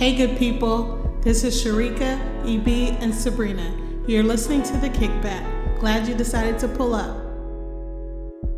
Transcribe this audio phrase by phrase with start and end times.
[0.00, 0.98] Hey, good people.
[1.20, 2.18] This is Sharika,
[2.48, 3.70] EB, and Sabrina.
[4.06, 5.78] You're listening to The Kickback.
[5.78, 7.18] Glad you decided to pull up.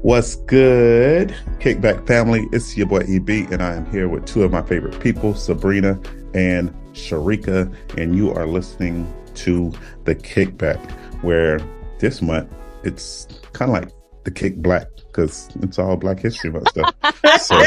[0.03, 2.47] What's good, Kickback family?
[2.53, 6.01] It's your boy EB, and I am here with two of my favorite people, Sabrina
[6.33, 9.73] and Sharika, and you are listening to
[10.05, 10.93] The Kickback,
[11.25, 11.59] where
[11.99, 12.53] this month
[12.85, 16.95] it's kind of like the kick black because it's all Black History Month stuff.
[17.39, 17.59] So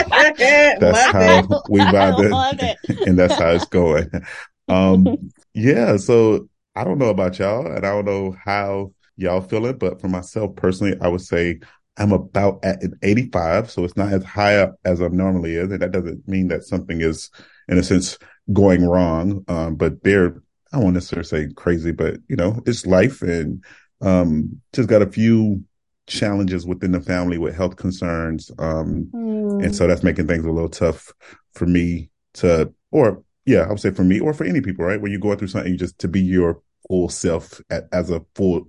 [0.79, 4.09] that's how we vibe it, and that's how it's going.
[4.67, 5.97] Um, yeah.
[5.97, 10.07] So I don't know about y'all, and I don't know how y'all feeling, but for
[10.07, 11.59] myself personally, I would say
[11.97, 15.71] I'm about at an 85, so it's not as high up as I normally is,
[15.71, 17.29] and that doesn't mean that something is,
[17.67, 18.17] in a sense,
[18.53, 19.43] going wrong.
[19.47, 20.41] Um, but they're
[20.75, 23.63] I to necessarily say crazy, but you know, it's life, and
[24.01, 25.63] um, just got a few
[26.07, 28.51] challenges within the family with health concerns.
[28.59, 29.63] Um, mm.
[29.63, 31.11] and so that's making things a little tough
[31.53, 35.01] for me to, or yeah, I would say for me or for any people, right?
[35.01, 38.23] When you're going through something, you just to be your full self at, as a
[38.35, 38.67] full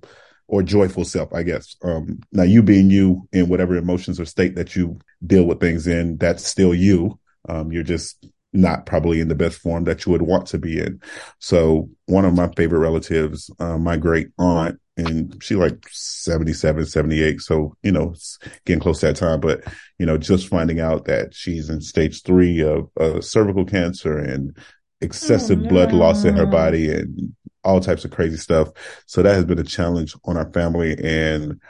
[0.49, 1.77] or joyful self, I guess.
[1.83, 5.87] Um, now you being you in whatever emotions or state that you deal with things
[5.87, 7.19] in, that's still you.
[7.49, 10.79] Um, you're just not probably in the best form that you would want to be
[10.79, 11.01] in.
[11.41, 17.41] So one of my favorite relatives, uh, my great aunt, and she like 77, 78.
[17.41, 19.63] So, you know, it's getting close to that time, but,
[19.99, 24.57] you know, just finding out that she's in stage three of uh, cervical cancer and
[25.01, 28.71] excessive oh, blood loss in her body and all types of crazy stuff.
[29.07, 30.97] So that has been a challenge on our family.
[31.03, 31.61] And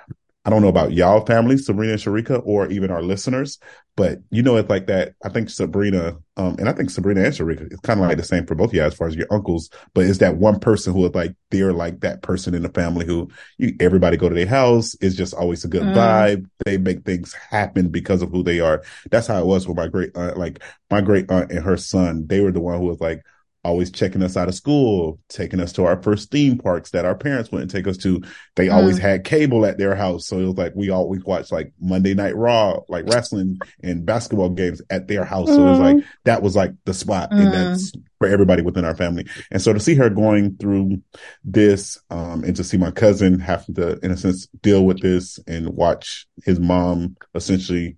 [0.47, 3.59] I don't know about y'all family, Sabrina and Sharika, or even our listeners,
[3.97, 5.15] but you know, it's like that.
[5.25, 8.23] I think Sabrina, um, and I think Sabrina and Sharika, it's kind of like the
[8.23, 10.93] same for both of you as far as your uncles, but it's that one person
[10.93, 14.37] who is like, they're like that person in the family who you, everybody go to
[14.37, 14.95] their house.
[15.01, 15.95] It's just always a good mm.
[15.97, 16.49] vibe.
[16.65, 18.85] They make things happen because of who they are.
[19.11, 22.29] That's how it was with my great aunt, like my great aunt and her son.
[22.29, 23.21] They were the one who was like,
[23.67, 27.17] always checking us out of school, taking us to our first theme parks that our
[27.17, 28.23] parents wouldn't take us to.
[28.55, 28.75] They mm.
[28.75, 30.27] always had cable at their house.
[30.27, 34.51] So it was like we always watched like Monday Night Raw, like wrestling and basketball
[34.51, 35.51] games at their house.
[35.51, 35.57] Mm.
[35.57, 37.33] So it was like that was like the spot.
[37.33, 37.41] Mm.
[37.41, 39.27] And that's for everybody within our family.
[39.51, 41.03] And so to see her going through
[41.45, 45.41] this, um, and to see my cousin having to, in a sense, deal with this
[45.47, 47.97] and watch his mom essentially,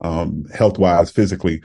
[0.00, 1.62] um, health wise, physically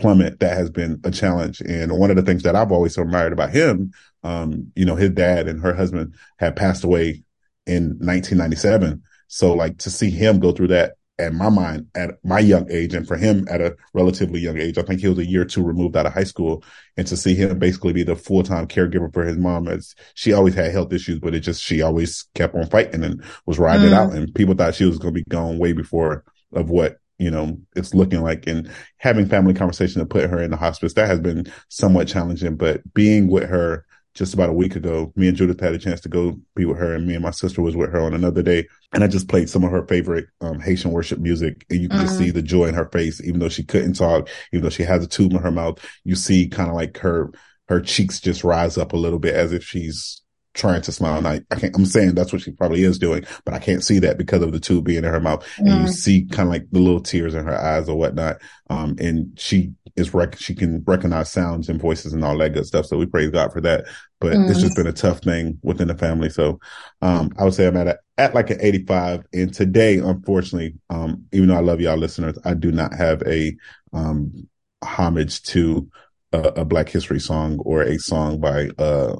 [0.00, 1.60] plummet, that has been a challenge.
[1.60, 3.92] And one of the things that I've always admired about him,
[4.22, 7.22] um, you know, his dad and her husband had passed away
[7.66, 9.02] in 1997.
[9.28, 12.94] So like to see him go through that at my mind at my young age
[12.94, 15.46] and for him at a relatively young age, I think he was a year or
[15.46, 16.62] two removed out of high school
[16.96, 20.54] and to see him basically be the full-time caregiver for his mom as she always
[20.54, 23.88] had health issues, but it just, she always kept on fighting and was riding mm.
[23.88, 26.98] it out and people thought she was going to be gone way before of what
[27.18, 30.94] you know, it's looking like and having family conversation to put her in the hospice,
[30.94, 33.84] that has been somewhat challenging, but being with her
[34.14, 36.78] just about a week ago, me and Judith had a chance to go be with
[36.78, 38.66] her and me and my sister was with her on another day.
[38.92, 41.98] And I just played some of her favorite, um, Haitian worship music and you can
[41.98, 42.06] mm-hmm.
[42.06, 44.82] just see the joy in her face, even though she couldn't talk, even though she
[44.82, 47.30] has a tube in her mouth, you see kind of like her,
[47.68, 50.22] her cheeks just rise up a little bit as if she's
[50.54, 51.18] trying to smile.
[51.18, 53.84] And I, I can't, I'm saying that's what she probably is doing, but I can't
[53.84, 55.46] see that because of the tube being in her mouth.
[55.58, 55.70] Mm.
[55.70, 58.38] And you see kind of like the little tears in her eyes or whatnot.
[58.68, 62.66] Um, and she is rec, she can recognize sounds and voices and all that good
[62.66, 62.86] stuff.
[62.86, 63.84] So we praise God for that.
[64.20, 64.50] But mm.
[64.50, 66.30] it's just been a tough thing within the family.
[66.30, 66.58] So,
[67.02, 69.24] um, I would say I'm at a, at like an 85.
[69.32, 73.54] And today, unfortunately, um, even though I love y'all listeners, I do not have a,
[73.92, 74.48] um,
[74.82, 75.88] homage to
[76.32, 79.16] a, a Black History song or a song by, uh,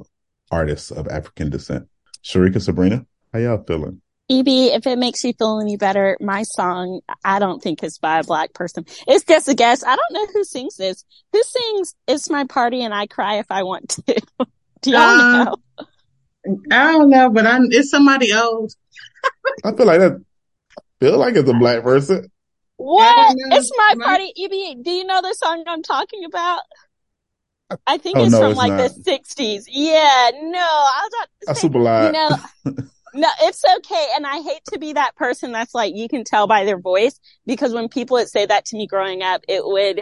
[0.51, 1.87] artists of African descent.
[2.23, 4.01] Sharika Sabrina, how y'all feeling?
[4.31, 8.19] EB, if it makes you feel any better, my song, I don't think is by
[8.19, 8.85] a black person.
[9.07, 9.83] It's just a guess.
[9.83, 11.03] I don't know who sings this.
[11.33, 14.21] Who sings It's My Party and I Cry If I Want to?
[14.81, 15.55] Do y'all uh, know?
[16.71, 18.75] I don't know, but I'm, it's somebody else.
[19.65, 20.23] I feel like that,
[20.99, 22.31] feel like it's a black person.
[22.77, 23.35] What?
[23.51, 24.31] It's my party.
[24.41, 26.61] EB, do you know the song I'm talking about?
[27.85, 28.77] I think oh, it's no, from it's like not.
[28.77, 29.65] the sixties.
[29.69, 32.07] Yeah, no, I was about to super lie.
[32.07, 32.29] You know,
[33.13, 34.07] no, it's okay.
[34.15, 37.19] And I hate to be that person that's like, you can tell by their voice
[37.45, 40.01] because when people would say that to me growing up, it would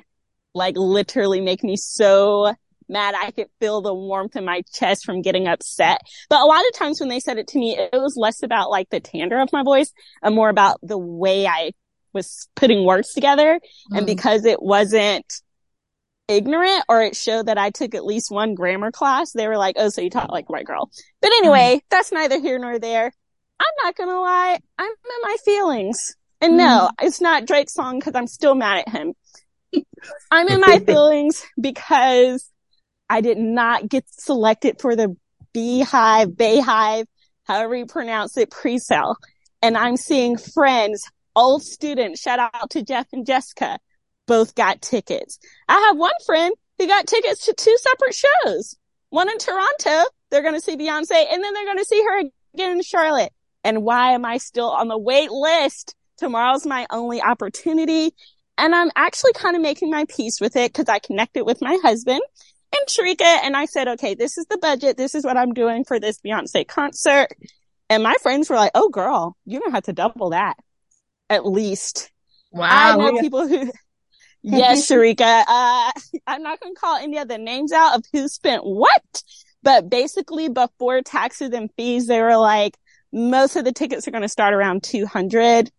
[0.53, 2.53] like literally make me so
[2.89, 3.15] mad.
[3.17, 6.01] I could feel the warmth in my chest from getting upset.
[6.29, 8.69] But a lot of times when they said it to me, it was less about
[8.69, 9.91] like the timbre of my voice
[10.21, 11.71] and more about the way I
[12.13, 13.59] was putting words together.
[13.91, 13.97] Mm.
[13.97, 15.25] And because it wasn't
[16.27, 19.75] ignorant or it showed that I took at least one grammar class, they were like,
[19.77, 20.89] oh, so you talk like white girl.
[21.21, 21.81] But anyway, mm.
[21.89, 23.11] that's neither here nor there.
[23.59, 24.59] I'm not gonna lie.
[24.77, 26.15] I'm in my feelings.
[26.41, 26.57] And mm.
[26.57, 29.13] no, it's not Drake's song because I'm still mad at him.
[30.31, 32.49] I'm in my feelings because
[33.09, 35.15] I did not get selected for the
[35.53, 37.05] Beehive, Bayhive,
[37.45, 39.15] however you pronounce it, pre-sale.
[39.61, 43.79] And I'm seeing friends, old students, shout out to Jeff and Jessica,
[44.27, 45.39] both got tickets.
[45.67, 48.75] I have one friend who got tickets to two separate shows.
[49.09, 52.19] One in Toronto, they're going to see Beyonce, and then they're going to see her
[52.53, 53.31] again in Charlotte.
[53.63, 55.95] And why am I still on the wait list?
[56.17, 58.11] Tomorrow's my only opportunity.
[58.57, 61.77] And I'm actually kind of making my peace with it because I connected with my
[61.83, 62.21] husband
[62.73, 64.97] and Sharika and I said, okay, this is the budget.
[64.97, 67.29] This is what I'm doing for this Beyonce concert.
[67.89, 70.55] And my friends were like, oh girl, you're going to have to double that
[71.29, 72.11] at least.
[72.51, 72.67] Wow.
[72.69, 73.71] I know people who,
[74.51, 75.91] yes, Sharika, uh,
[76.27, 79.23] I'm not going to call any of the names out of who spent what,
[79.63, 82.77] but basically before taxes and fees, they were like,
[83.11, 85.71] most of the tickets are going to start around 200.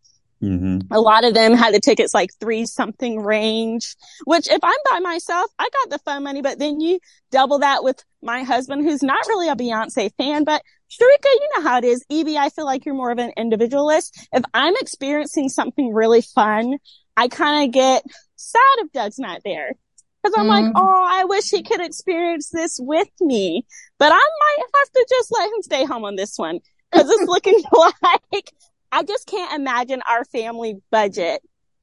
[0.42, 0.92] Mm-hmm.
[0.92, 5.00] A lot of them had the tickets like three something range, which if I'm by
[5.00, 7.00] myself, I got the fun money, but then you
[7.30, 11.62] double that with my husband, who's not really a Beyonce fan, but Sharika, you know
[11.62, 12.04] how it is.
[12.10, 14.28] EB, I feel like you're more of an individualist.
[14.32, 16.78] If I'm experiencing something really fun,
[17.18, 18.04] I kind of get
[18.36, 19.72] sad if Doug's not there.
[20.24, 20.72] Cause I'm like, Mhm.
[20.76, 23.64] oh, I wish he could experience this with me,
[23.98, 26.60] but I might have to just let him stay home on this one.
[26.92, 27.60] Cause it's looking
[28.02, 28.52] like
[28.90, 31.40] I just can't imagine our family budget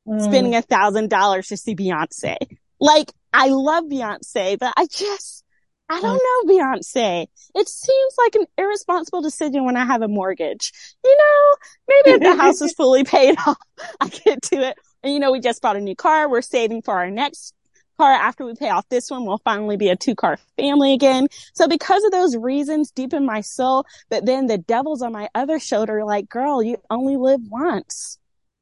[0.07, 0.21] Mm.
[0.21, 2.35] spending a thousand dollars to see Beyonce.
[2.79, 5.43] Like, I love Beyonce, but I just,
[5.89, 7.25] I don't know Beyonce.
[7.55, 10.71] It seems like an irresponsible decision when I have a mortgage.
[11.03, 11.55] You know,
[11.87, 13.57] maybe if the house is fully paid off,
[13.99, 14.77] I get to it.
[15.05, 16.27] And you know, we just bought a new car.
[16.27, 17.53] We're saving for our next
[17.95, 18.11] car.
[18.11, 21.27] After we pay off this one, we'll finally be a two car family again.
[21.53, 25.29] So because of those reasons deep in my soul, but then the devil's on my
[25.35, 28.17] other shoulder, like, girl, you only live once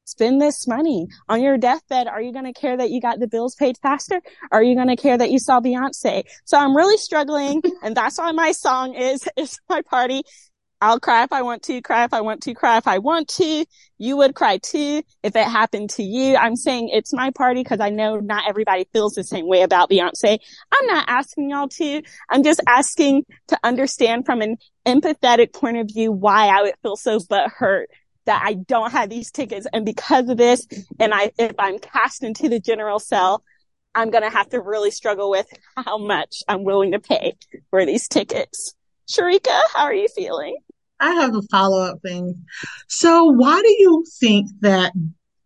[0.06, 2.08] spend this money on your deathbed.
[2.08, 4.22] Are you going to care that you got the bills paid faster?
[4.52, 6.24] Are you going to care that you saw Beyonce?
[6.44, 7.62] So I'm really struggling.
[7.84, 10.24] and that's why my song is, is my party.
[10.84, 13.30] I'll cry if I want to, cry if I want to, cry if I want
[13.30, 13.66] to.
[14.00, 16.36] You would cry too if it happened to you.
[16.36, 19.90] I'm saying it's my party because I know not everybody feels the same way about
[19.90, 20.40] Beyonce.
[20.74, 22.02] I'm not asking y'all to.
[22.30, 26.98] I'm just asking to understand from an empathetic point of view why I would feel
[26.98, 27.86] so butthurt
[28.26, 29.66] that I don't have these tickets.
[29.72, 30.68] And because of this,
[31.00, 33.42] and I, if I'm cast into the general cell,
[33.96, 35.48] I'm going to have to really struggle with
[35.78, 37.38] how much I'm willing to pay
[37.70, 38.76] for these tickets.
[39.10, 40.58] Sharika, how are you feeling?
[41.04, 42.46] I have a follow-up thing.
[42.88, 44.94] So why do you think that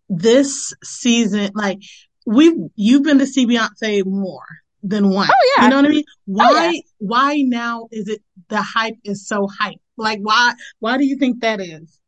[0.07, 1.79] this season, like
[2.27, 4.45] we've you've been to see Beyonce more
[4.83, 5.31] than once?
[5.31, 5.63] Oh, yeah.
[5.63, 6.03] You know what I mean?
[6.25, 6.81] Why, yeah.
[6.99, 9.81] why now is it the hype is so hype?
[9.97, 11.99] Like why, why do you think that is?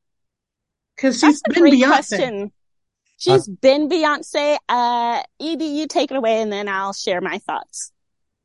[0.98, 1.88] Cause she's That's been Beyonce.
[1.88, 2.52] question.
[3.18, 4.58] She's been Beyonce.
[4.70, 7.92] Uh, EB, you take it away and then I'll share my thoughts.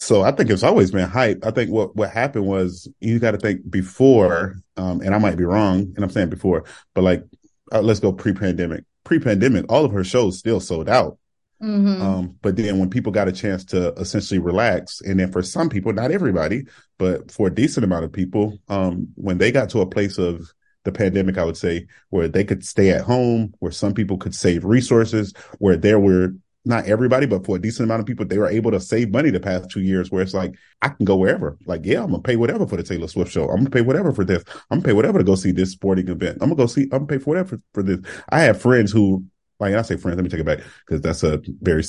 [0.01, 1.45] So I think it's always been hype.
[1.45, 5.37] I think what what happened was you got to think before, um, and I might
[5.37, 6.65] be wrong, and I'm saying before,
[6.95, 7.25] but like
[7.73, 8.85] uh, let's go pre-pandemic.
[9.05, 11.19] Pre-pandemic, all of her shows still sold out.
[11.63, 12.01] Mhm.
[12.01, 15.69] Um, but then when people got a chance to essentially relax, and then for some
[15.71, 16.65] people, not everybody,
[16.99, 20.53] but for a decent amount of people, um, when they got to a place of
[20.85, 24.35] the pandemic, I would say, where they could stay at home, where some people could
[24.35, 28.39] save resources, where there were not everybody, but for a decent amount of people, they
[28.39, 31.17] were able to save money the past two years where it's like, I can go
[31.17, 31.59] wherever.
[31.67, 33.49] Like, yeah, I'm gonna pay whatever for the Taylor Swift show.
[33.49, 34.43] I'm gonna pay whatever for this.
[34.71, 36.39] I'm gonna pay whatever to go see this sporting event.
[36.41, 38.01] I'm gonna go see, I'm gonna pay for whatever for this.
[38.31, 39.25] I have friends who,
[39.61, 41.85] like, I say friends, let me take it back because that's a very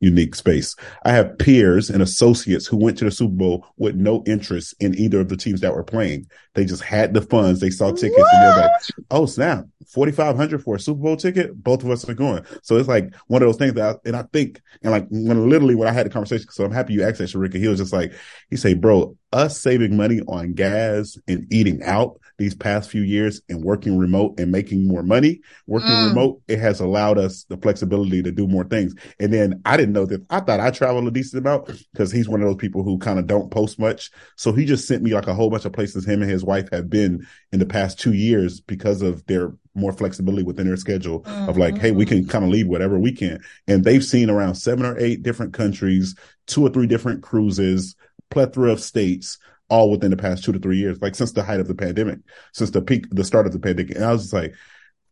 [0.00, 0.76] unique space.
[1.04, 4.94] I have peers and associates who went to the Super Bowl with no interest in
[4.98, 6.26] either of the teams that were playing.
[6.54, 7.60] They just had the funds.
[7.60, 8.70] They saw tickets and they're like,
[9.10, 11.62] oh snap, 4,500 for a Super Bowl ticket.
[11.62, 12.44] Both of us are going.
[12.62, 15.48] So it's like one of those things that, I, and I think, and like when
[15.48, 17.78] literally when I had the conversation, so I'm happy you asked that, Sharika, he was
[17.78, 18.12] just like,
[18.50, 23.40] he said, bro, us saving money on gas and eating out these past few years
[23.48, 26.08] and working remote and making more money, working Mm.
[26.08, 28.94] remote, it has allowed us the flexibility to do more things.
[29.18, 32.28] And then I didn't know that I thought I traveled a decent amount because he's
[32.28, 34.10] one of those people who kind of don't post much.
[34.36, 36.68] So he just sent me like a whole bunch of places him and his wife
[36.72, 41.22] have been in the past two years because of their more flexibility within their schedule
[41.26, 42.30] of like, hey, we can mm-hmm.
[42.30, 43.40] kind of leave whatever we can.
[43.68, 46.16] And they've seen around seven or eight different countries,
[46.46, 47.94] two or three different cruises,
[48.30, 49.38] plethora of states,
[49.68, 52.18] all within the past two to three years, like since the height of the pandemic,
[52.52, 53.94] since the peak, the start of the pandemic.
[53.94, 54.54] And I was just like,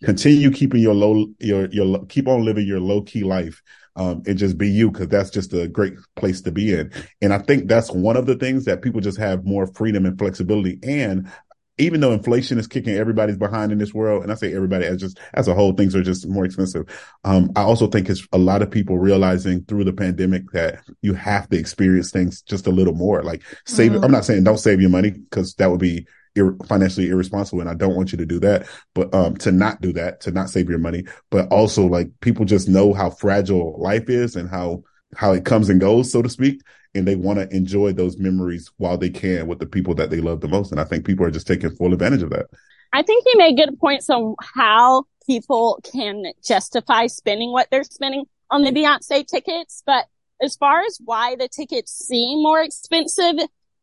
[0.02, 3.62] continue keeping your low, your, your, keep on living your low key life.
[3.96, 6.90] Um, and just be you because that's just a great place to be in.
[7.22, 10.18] And I think that's one of the things that people just have more freedom and
[10.18, 10.80] flexibility.
[10.82, 11.30] And
[11.78, 15.00] even though inflation is kicking everybody's behind in this world, and I say everybody as
[15.00, 16.86] just as a whole, things are just more expensive.
[17.24, 21.14] Um, I also think it's a lot of people realizing through the pandemic that you
[21.14, 23.22] have to experience things just a little more.
[23.22, 24.04] Like save, mm-hmm.
[24.04, 27.70] I'm not saying don't save your money because that would be ir- financially irresponsible, and
[27.70, 28.66] I don't want you to do that.
[28.94, 32.44] But um, to not do that, to not save your money, but also like people
[32.44, 34.82] just know how fragile life is and how
[35.16, 36.60] how it comes and goes, so to speak
[36.94, 40.20] and they want to enjoy those memories while they can with the people that they
[40.20, 40.70] love the most.
[40.70, 42.46] And I think people are just taking full advantage of that.
[42.92, 48.26] I think you made good points on how people can justify spending what they're spending
[48.50, 49.82] on the Beyonce tickets.
[49.84, 50.06] But
[50.40, 53.34] as far as why the tickets seem more expensive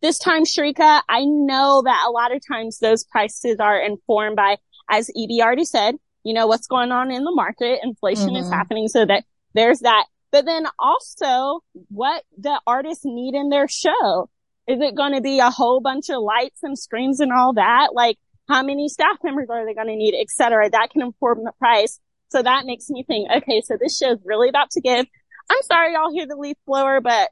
[0.01, 4.58] this time, Sharika, I know that a lot of times those prices are informed by,
[4.89, 7.79] as EB already said, you know, what's going on in the market.
[7.84, 8.43] Inflation mm-hmm.
[8.43, 8.88] is happening.
[8.88, 14.29] So that there's that but then also what the artists need in their show.
[14.67, 17.89] Is it going to be a whole bunch of lights and screens and all that?
[17.93, 18.17] Like
[18.48, 20.70] how many staff members are they going to need, et cetera?
[20.70, 22.00] That can inform the price.
[22.29, 25.05] So that makes me think, okay, so this show's really about to give.
[25.50, 27.29] I'm sorry y'all hear the leaf blower, but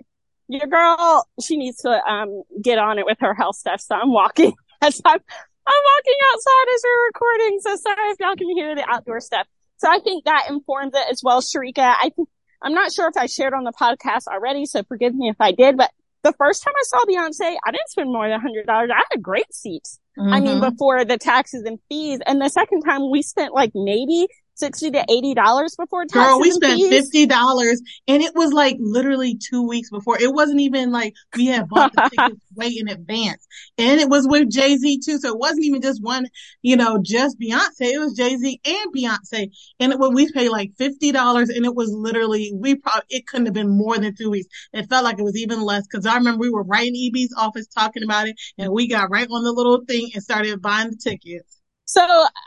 [0.50, 3.79] your girl, she needs to, um, get on it with her health stuff.
[3.82, 5.20] So I'm walking as I'm,
[5.68, 7.60] I'm walking outside as we're recording.
[7.62, 9.48] So sorry if y'all can hear the outdoor stuff.
[9.77, 11.96] So I think that informs it as well, Sharika.
[12.01, 12.27] I think
[12.62, 15.53] I'm not sure if I shared on the podcast already, so forgive me if I
[15.53, 15.91] did, but
[16.24, 18.89] the first time I saw Beyonce, I didn't spend more than hundred dollars.
[18.94, 20.00] I had great seats.
[20.18, 20.34] Mm-hmm.
[20.34, 20.70] I mean, mm-hmm.
[20.70, 22.20] before the taxes and fees.
[22.25, 24.27] And the second time we spent like maybe
[24.60, 26.30] 60 to 80 dollars before taxes.
[26.30, 30.22] Girl, we spent 50 dollars and it was like literally two weeks before.
[30.22, 33.48] It wasn't even like we had bought the tickets way in advance.
[33.78, 35.18] And it was with Jay-Z too.
[35.18, 36.28] So it wasn't even just one,
[36.62, 37.70] you know, just Beyonce.
[37.82, 39.51] It was Jay-Z and Beyonce.
[39.80, 43.48] And it, we paid like 50 dollars and it was literally, we probably, it couldn't
[43.48, 44.48] have been more than two weeks.
[44.74, 47.34] It felt like it was even less because I remember we were right in EB's
[47.38, 50.92] office talking about it and we got right on the little thing and started buying
[50.92, 51.59] the tickets.
[51.89, 52.01] So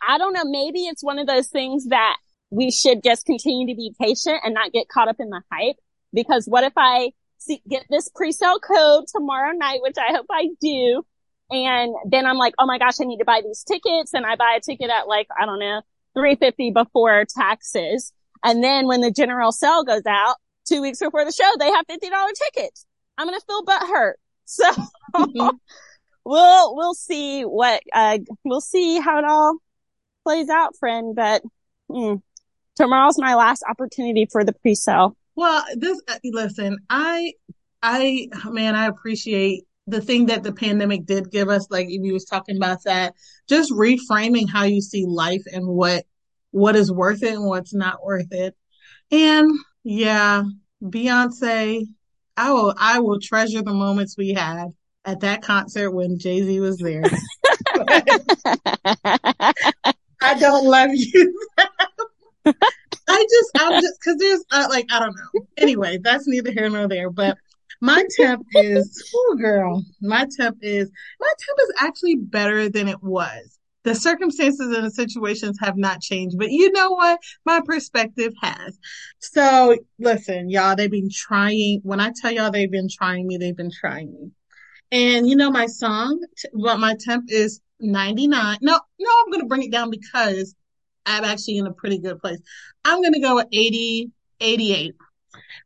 [0.09, 0.45] I don't know.
[0.45, 2.17] Maybe it's one of those things that
[2.51, 5.75] we should just continue to be patient and not get caught up in the hype.
[6.13, 10.51] Because what if I see, get this pre-sale code tomorrow night, which I hope I
[10.61, 11.03] do.
[11.51, 14.15] And then I'm like, oh my gosh, I need to buy these tickets.
[14.15, 15.83] And I buy a ticket at like, I don't know,
[16.15, 18.13] 350 before taxes.
[18.45, 20.37] And then when the general sale goes out
[20.69, 22.11] two weeks before the show, they have $50
[22.55, 22.87] tickets.
[23.19, 24.21] I'm going to feel butt hurt.
[24.45, 24.69] So
[25.15, 25.57] mm-hmm.
[26.25, 29.57] We'll we'll see what uh we'll see how it all
[30.25, 31.15] plays out, friend.
[31.15, 31.43] But
[31.91, 32.21] mm,
[32.77, 35.17] tomorrow's my last opportunity for the pre-sale.
[35.35, 37.33] Well, this uh, listen, I
[37.83, 41.67] I man, I appreciate the thing that the pandemic did give us.
[41.71, 43.15] Like you was talking about that,
[43.49, 46.05] just reframing how you see life and what
[46.51, 48.55] what is worth it and what's not worth it.
[49.11, 49.51] And
[49.85, 50.45] yeah,
[50.83, 51.87] Beyonce,
[52.37, 54.67] I will I will treasure the moments we had
[55.05, 57.03] at that concert when Jay Z was there.
[60.23, 61.39] I don't love you.
[62.47, 65.47] I just, I'm just, cause there's, uh, like, I don't know.
[65.57, 67.37] Anyway, that's neither here nor there, but
[67.81, 70.91] my temp is, oh girl, my temp is,
[71.21, 73.59] my temp is actually better than it was.
[73.85, 77.19] The circumstances and the situations have not changed, but you know what?
[77.45, 78.79] My perspective has.
[79.19, 83.57] So listen, y'all, they've been trying, when I tell y'all they've been trying me, they've
[83.57, 84.31] been trying me.
[84.93, 86.23] And you know, my song,
[86.53, 88.59] what my temp is 99.
[88.61, 90.55] No, no, I'm going to bring it down because
[91.07, 92.39] I'm actually in a pretty good place.
[92.85, 94.95] I'm going to go with 80, 88.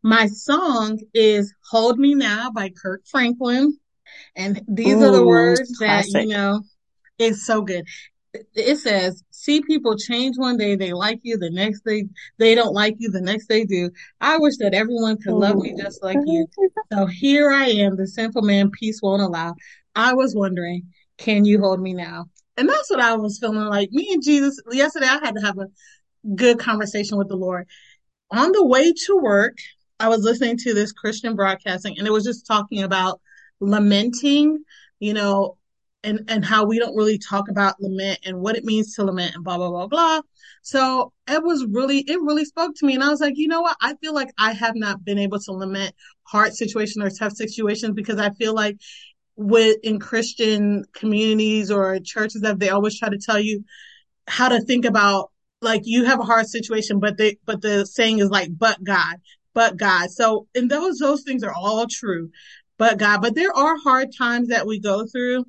[0.03, 3.77] My song is Hold Me Now by Kirk Franklin.
[4.37, 6.13] And these Ooh, are the words classic.
[6.13, 6.63] that, you know,
[7.19, 7.85] it's so good
[8.55, 12.05] it says, see people change one day, they like you, the next day
[12.39, 13.91] they don't like you, the next they do.
[14.21, 16.47] I wish that everyone could love me just like you.
[16.93, 19.55] So here I am, the simple man peace won't allow.
[19.95, 20.85] I was wondering,
[21.19, 22.27] can you hold me now?
[22.57, 23.91] And that's what I was feeling like.
[23.93, 25.69] Me and Jesus, yesterday I had to have a
[26.35, 27.67] good conversation with the Lord.
[28.31, 29.57] On the way to work,
[30.01, 33.21] I was listening to this Christian broadcasting and it was just talking about
[33.61, 34.59] lamenting,
[35.01, 35.57] you know,
[36.07, 39.35] and, and how we don't really talk about lament and what it means to lament
[39.35, 40.21] and blah, blah, blah, blah.
[40.63, 42.95] So it was really, it really spoke to me.
[42.95, 43.77] And I was like, you know what?
[43.83, 47.93] I feel like I have not been able to lament hard situations or tough situations
[47.95, 48.77] because I feel like
[49.35, 53.65] with in Christian communities or churches that they always try to tell you
[54.29, 58.21] how to think about like you have a hard situation, but they, but the saying
[58.21, 59.17] is like, but God,
[59.55, 60.11] but God.
[60.11, 62.31] So, and those, those things are all true,
[62.79, 65.47] but God, but there are hard times that we go through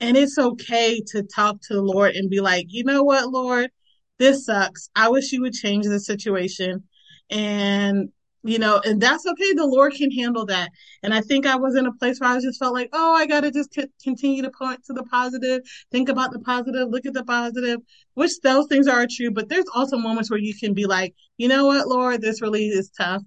[0.00, 3.70] and it's okay to talk to the Lord and be like, you know what, Lord,
[4.18, 4.88] this sucks.
[4.96, 6.84] I wish you would change the situation.
[7.30, 8.10] And
[8.42, 9.52] you know, and that's okay.
[9.52, 10.70] The Lord can handle that.
[11.02, 13.26] And I think I was in a place where I just felt like, oh, I
[13.26, 15.60] got to just c- continue to point to the positive,
[15.92, 17.80] think about the positive, look at the positive,
[18.14, 19.30] which those things are true.
[19.30, 22.68] But there's also moments where you can be like, you know what, Lord, this really
[22.68, 23.22] is tough.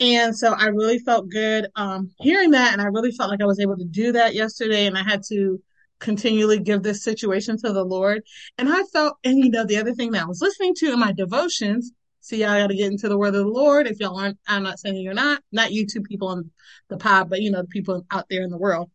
[0.00, 2.72] And so I really felt good um, hearing that.
[2.72, 4.86] And I really felt like I was able to do that yesterday.
[4.86, 5.62] And I had to
[6.00, 8.22] continually give this situation to the Lord.
[8.58, 10.98] And I felt, and you know, the other thing that I was listening to in
[10.98, 11.92] my devotions
[12.22, 13.86] See, y'all got to get into the word of the Lord.
[13.86, 16.50] If y'all aren't, I'm not saying you're not, not you two people on
[16.88, 18.90] the pod, but you know, the people out there in the world.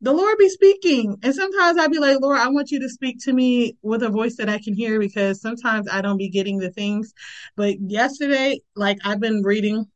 [0.00, 1.16] The Lord be speaking.
[1.22, 4.08] And sometimes I'd be like, Lord, I want you to speak to me with a
[4.08, 7.14] voice that I can hear because sometimes I don't be getting the things.
[7.56, 9.86] But yesterday, like I've been reading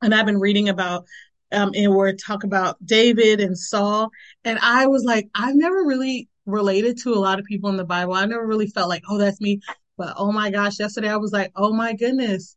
[0.00, 1.06] and I've been reading about
[1.52, 4.10] um and where talk about David and Saul.
[4.44, 7.84] And I was like, I've never really related to a lot of people in the
[7.84, 8.14] Bible.
[8.14, 9.60] I never really felt like, oh, that's me.
[9.96, 12.56] But oh my gosh, yesterday I was like, oh my goodness,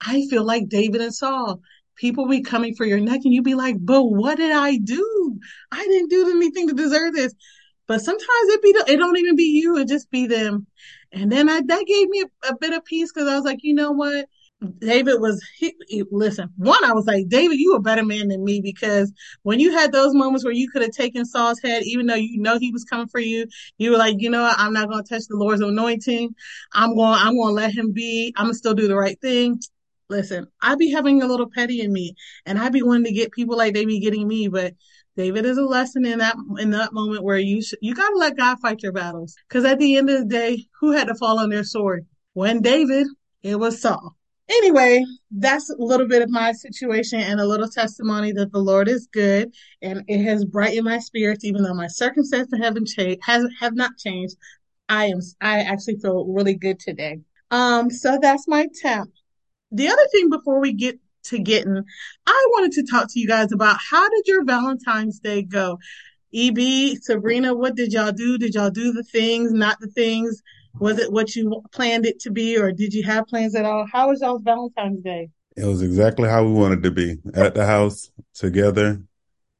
[0.00, 1.60] I feel like David and Saul.
[1.96, 5.38] People be coming for your neck and you be like, but what did I do?
[5.72, 7.34] I didn't do anything to deserve this.
[7.88, 9.78] But sometimes it be, it don't even be you.
[9.78, 10.66] It just be them.
[11.10, 13.60] And then I, that gave me a, a bit of peace because I was like,
[13.62, 14.28] you know what?
[14.80, 18.44] David was, he, he, listen, one, I was like, David, you a better man than
[18.44, 19.12] me because
[19.42, 22.40] when you had those moments where you could have taken Saul's head, even though you
[22.40, 23.46] know he was coming for you,
[23.78, 24.58] you were like, you know what?
[24.58, 26.34] I'm not going to touch the Lord's anointing.
[26.72, 28.34] I'm going, I'm going to let him be.
[28.36, 29.60] I'm to still do the right thing.
[30.08, 33.30] Listen, I be having a little petty in me and I be wanting to get
[33.30, 34.74] people like they be getting me, but
[35.16, 38.16] David is a lesson in that in that moment where you sh- you got to
[38.16, 39.36] let God fight your battles.
[39.48, 42.06] Because at the end of the day, who had to fall on their sword?
[42.32, 43.08] When David,
[43.42, 44.17] it was Saul
[44.48, 48.88] anyway, that's a little bit of my situation and a little testimony that the Lord
[48.88, 53.46] is good and it has brightened my spirits, even though my circumstances haven't changed, has
[53.60, 54.36] have not changed.
[54.88, 57.20] I am, I actually feel really good today.
[57.50, 59.08] Um, so that's my tip.
[59.70, 61.84] The other thing before we get to getting,
[62.26, 65.78] I wanted to talk to you guys about how did your Valentine's Day go?
[66.34, 68.38] EB, Sabrina, what did y'all do?
[68.38, 70.42] Did y'all do the things, not the things?
[70.80, 73.86] Was it what you planned it to be, or did you have plans at all?
[73.90, 75.30] How was y'all's Valentine's Day?
[75.56, 79.02] It was exactly how we wanted to be at the house together.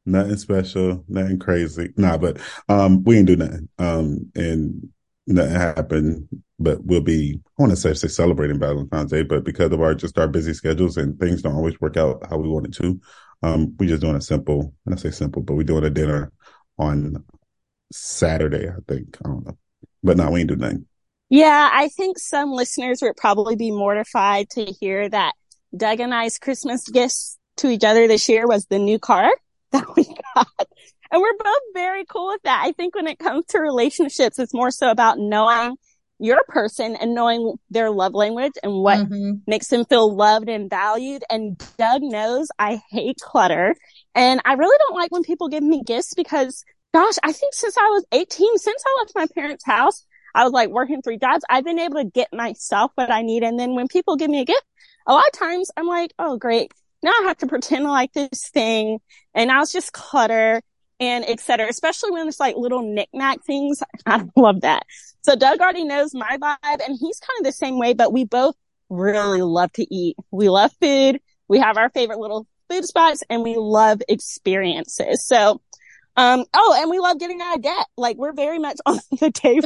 [0.06, 1.92] Nothing special, nothing crazy.
[1.96, 3.68] Nah, but um, we didn't do nothing.
[3.78, 4.88] Um, and
[5.26, 6.28] nothing happened.
[6.58, 10.18] But we'll be, I want to say, celebrating Valentine's Day, but because of our just
[10.18, 13.00] our busy schedules and things don't always work out how we want it to,
[13.42, 14.74] um, we just doing a simple.
[14.90, 16.32] I say simple, but we're doing a dinner
[16.78, 17.24] on
[17.92, 19.16] Saturday, I think.
[19.24, 19.58] I don't know,
[20.02, 20.86] but no, we ain't do nothing.
[21.30, 25.34] Yeah, I think some listeners would probably be mortified to hear that
[25.76, 29.30] Doug and I's Christmas gifts to each other this year was the new car
[29.72, 30.48] that we got.
[31.10, 32.62] And we're both very cool with that.
[32.64, 35.76] I think when it comes to relationships, it's more so about knowing
[36.18, 39.34] your person and knowing their love language and what mm-hmm.
[39.46, 41.22] makes them feel loved and valued.
[41.30, 43.74] And Doug knows I hate clutter
[44.14, 47.76] and I really don't like when people give me gifts because gosh, I think since
[47.76, 50.04] I was 18, since I left my parents' house,
[50.38, 51.44] I was like working three jobs.
[51.50, 53.42] I've been able to get myself what I need.
[53.42, 54.62] And then when people give me a gift,
[55.04, 56.70] a lot of times I'm like, oh, great.
[57.02, 59.00] Now I have to pretend like this thing
[59.34, 60.62] and now it's just clutter
[61.00, 61.66] and etc.
[61.68, 63.82] Especially when it's like little knickknack things.
[64.06, 64.84] I love that.
[65.22, 68.24] So Doug already knows my vibe and he's kind of the same way, but we
[68.24, 68.54] both
[68.88, 70.14] really love to eat.
[70.30, 71.20] We love food.
[71.48, 75.26] We have our favorite little food spots and we love experiences.
[75.26, 75.60] So
[76.18, 77.86] um, oh, and we love getting out of debt.
[77.96, 79.64] Like we're very much on the Dave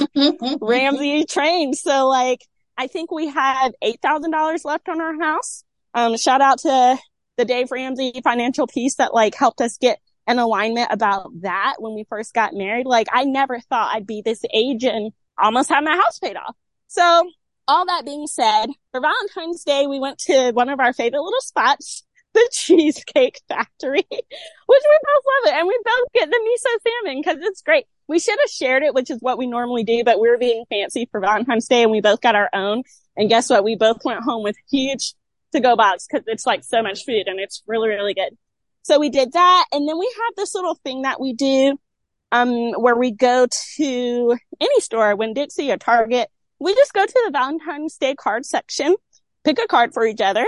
[0.60, 1.72] Ramsey train.
[1.72, 5.64] So like, I think we have $8,000 left on our house.
[5.94, 6.98] Um, shout out to
[7.38, 11.94] the Dave Ramsey financial piece that like helped us get an alignment about that when
[11.94, 12.84] we first got married.
[12.84, 16.54] Like I never thought I'd be this age and almost have my house paid off.
[16.88, 17.30] So
[17.66, 21.40] all that being said, for Valentine's Day, we went to one of our favorite little
[21.40, 25.58] spots the Cheesecake Factory, which we both love it.
[25.58, 27.86] And we both get the miso salmon because it's great.
[28.08, 30.64] We should have shared it, which is what we normally do, but we are being
[30.68, 32.82] fancy for Valentine's Day and we both got our own.
[33.16, 33.64] And guess what?
[33.64, 35.14] We both went home with huge
[35.52, 38.36] to go box because it's like so much food and it's really, really good.
[38.82, 39.66] So we did that.
[39.72, 41.78] And then we have this little thing that we do,
[42.32, 46.28] um, where we go to any store, Winn-Dixie or Target.
[46.58, 48.96] We just go to the Valentine's Day card section,
[49.44, 50.46] pick a card for each other,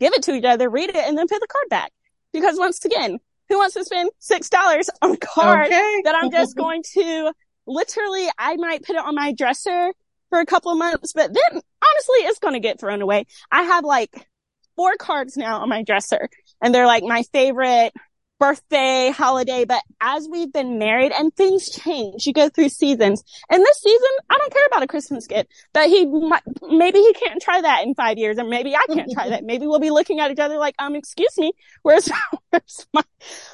[0.00, 1.92] give it to each other, read it, and then pay the card back.
[2.32, 6.02] Because once again, who wants to spend six dollars on a card okay.
[6.04, 7.32] that I'm just going to
[7.66, 9.92] literally, I might put it on my dresser
[10.30, 13.26] for a couple of months, but then honestly, it's going to get thrown away.
[13.50, 14.28] I have like
[14.76, 16.28] four cards now on my dresser
[16.62, 17.92] and they're like my favorite
[18.40, 23.22] birthday, holiday, but as we've been married and things change, you go through seasons.
[23.50, 27.12] And this season, I don't care about a Christmas gift, but he might, maybe he
[27.12, 29.44] can't try that in five years, or maybe I can't try that.
[29.44, 32.10] Maybe we'll be looking at each other like, um, excuse me, where's,
[32.50, 33.02] where's my,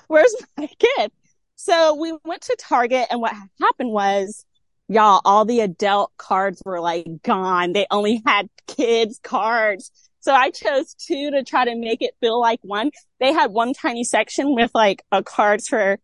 [0.06, 1.14] where's my gift?
[1.56, 4.46] So we went to Target and what happened was,
[4.88, 7.72] y'all, all the adult cards were like gone.
[7.72, 9.90] They only had kids cards.
[10.26, 12.90] So I chose two to try to make it feel like one.
[13.20, 16.00] They had one tiny section with like a cards for,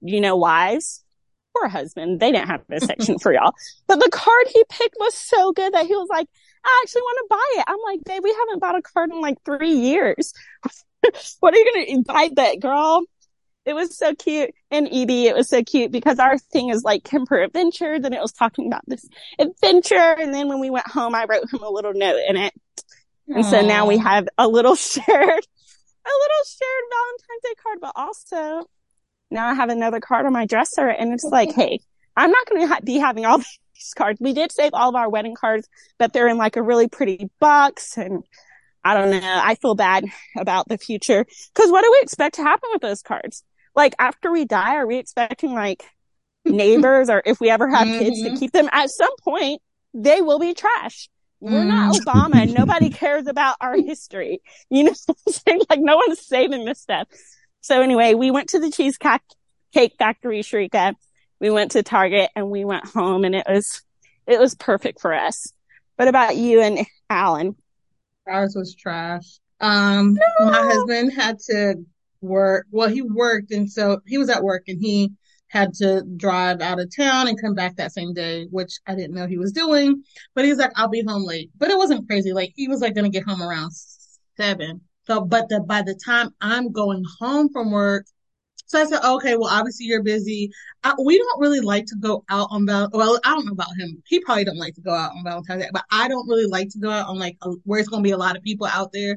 [0.00, 1.04] you know, wives
[1.54, 2.20] or husband.
[2.20, 3.52] They didn't have a section for y'all,
[3.86, 6.26] but the card he picked was so good that he was like,
[6.64, 7.64] I actually want to buy it.
[7.68, 10.32] I'm like, babe, we haven't bought a card in like three years.
[11.40, 13.02] what are you going to buy that girl?
[13.66, 14.54] It was so cute.
[14.70, 18.22] And EB, it was so cute because our thing is like Kemper Adventures and it
[18.22, 19.06] was talking about this
[19.38, 20.16] adventure.
[20.18, 22.54] And then when we went home, I wrote him a little note in it
[23.34, 27.92] and so now we have a little shared, a little shared Valentine's Day card, but
[27.96, 28.68] also
[29.30, 31.80] now I have another card on my dresser and it's like, hey,
[32.16, 33.38] I'm not going to ha- be having all
[33.74, 34.20] these cards.
[34.20, 37.30] We did save all of our wedding cards, but they're in like a really pretty
[37.38, 38.24] box and
[38.82, 39.20] I don't know.
[39.22, 43.02] I feel bad about the future because what do we expect to happen with those
[43.02, 43.44] cards?
[43.76, 45.84] Like after we die, are we expecting like
[46.44, 47.98] neighbors or if we ever have mm-hmm.
[47.98, 48.38] kids to mm-hmm.
[48.38, 49.60] keep them at some point,
[49.92, 51.08] they will be trash.
[51.40, 52.00] We're not mm.
[52.00, 52.52] Obama.
[52.52, 54.42] Nobody cares about our history.
[54.68, 54.94] You know
[55.70, 57.08] Like no one's saving this stuff.
[57.62, 59.22] So anyway, we went to the cheesecake
[59.72, 60.94] cake factory, Sharika.
[61.40, 63.82] We went to Target and we went home and it was,
[64.26, 65.52] it was perfect for us.
[65.96, 67.56] What about you and Alan?
[68.26, 69.38] Ours was trash.
[69.60, 70.46] Um, no.
[70.46, 71.84] my husband had to
[72.20, 72.66] work.
[72.70, 75.12] Well, he worked and so he was at work and he
[75.50, 79.14] had to drive out of town and come back that same day, which I didn't
[79.14, 80.02] know he was doing.
[80.34, 81.50] But he's like, I'll be home late.
[81.58, 82.32] But it wasn't crazy.
[82.32, 83.72] Like he was like gonna get home around
[84.36, 84.80] seven.
[85.06, 88.06] So, but the, by the time I'm going home from work,
[88.66, 90.52] so I said, okay, well, obviously you're busy.
[90.84, 92.88] I, we don't really like to go out on Val.
[92.92, 94.00] Well, I don't know about him.
[94.06, 96.68] He probably don't like to go out on Valentine's Day, but I don't really like
[96.68, 98.68] to go out on like a, where it's going to be a lot of people
[98.68, 99.16] out there.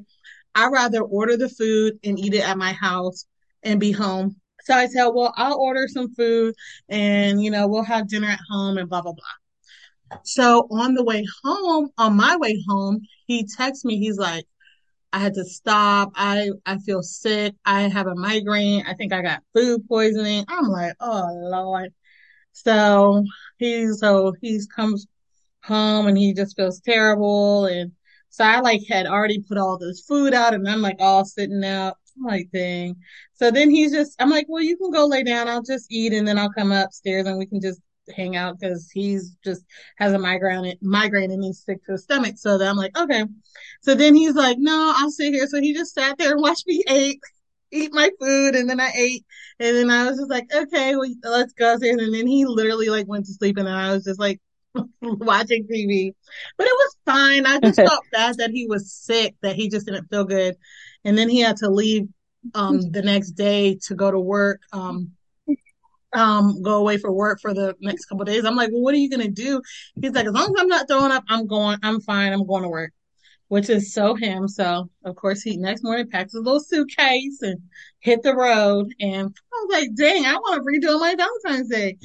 [0.56, 3.28] I rather order the food and eat it at my house
[3.62, 6.56] and be home so I said, well, I'll order some food
[6.90, 10.20] and, you know, we'll have dinner at home and blah, blah, blah.
[10.24, 13.98] So on the way home, on my way home, he texts me.
[13.98, 14.46] He's like,
[15.12, 16.12] I had to stop.
[16.16, 17.56] I, I feel sick.
[17.66, 18.86] I have a migraine.
[18.88, 20.46] I think I got food poisoning.
[20.48, 21.94] I'm like, oh Lord.
[22.54, 23.24] So
[23.58, 25.08] he's, so he's comes
[25.64, 27.66] home and he just feels terrible.
[27.66, 27.92] And
[28.30, 31.64] so I like had already put all this food out and I'm like all sitting
[31.64, 32.96] out like, dang.
[33.36, 35.48] So then he's just, I'm like, well, you can go lay down.
[35.48, 37.82] I'll just eat and then I'll come upstairs and we can just
[38.16, 39.64] hang out because he's just
[39.98, 42.36] has a migraine, migraine and he's sick to his stomach.
[42.38, 43.26] So then I'm like, okay.
[43.82, 45.48] So then he's like, no, I'll sit here.
[45.48, 47.20] So he just sat there and watched me eat,
[47.72, 48.56] eat my food.
[48.56, 49.26] And then I ate.
[49.60, 52.02] And then I was just like, okay, well, let's go upstairs.
[52.02, 54.40] And then he literally like went to sleep and then I was just like,
[55.02, 56.14] watching TV.
[56.58, 57.46] But it was fine.
[57.46, 60.56] I just felt bad that he was sick, that he just didn't feel good
[61.06, 62.08] and then he had to leave
[62.54, 65.12] um, the next day to go to work, um,
[66.14, 68.46] um, go away for work for the next couple days.
[68.46, 69.62] I'm like, well, what are you gonna do?
[70.00, 71.78] He's like, as long as I'm not throwing up, I'm going.
[71.84, 72.34] I'm fine.
[72.34, 72.92] I'm going to work,
[73.48, 74.48] which is so him.
[74.48, 77.62] So of course he next morning packs his little suitcase and
[78.00, 78.94] hit the road.
[79.00, 81.98] And I was like, dang, I want to redo my Valentine's Day.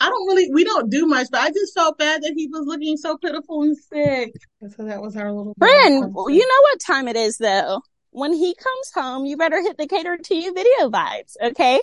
[0.00, 2.66] I don't really, we don't do much, but I just felt bad that he was
[2.66, 4.32] looking so pitiful and sick.
[4.76, 6.12] So that was our little friend.
[6.28, 7.80] You know what time it is though?
[8.14, 11.36] When he comes home, you better hit the cater to you video vibes.
[11.42, 11.80] Okay.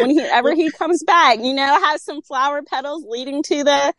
[0.00, 3.92] Whenever he comes back, you know, have some flower petals leading to the,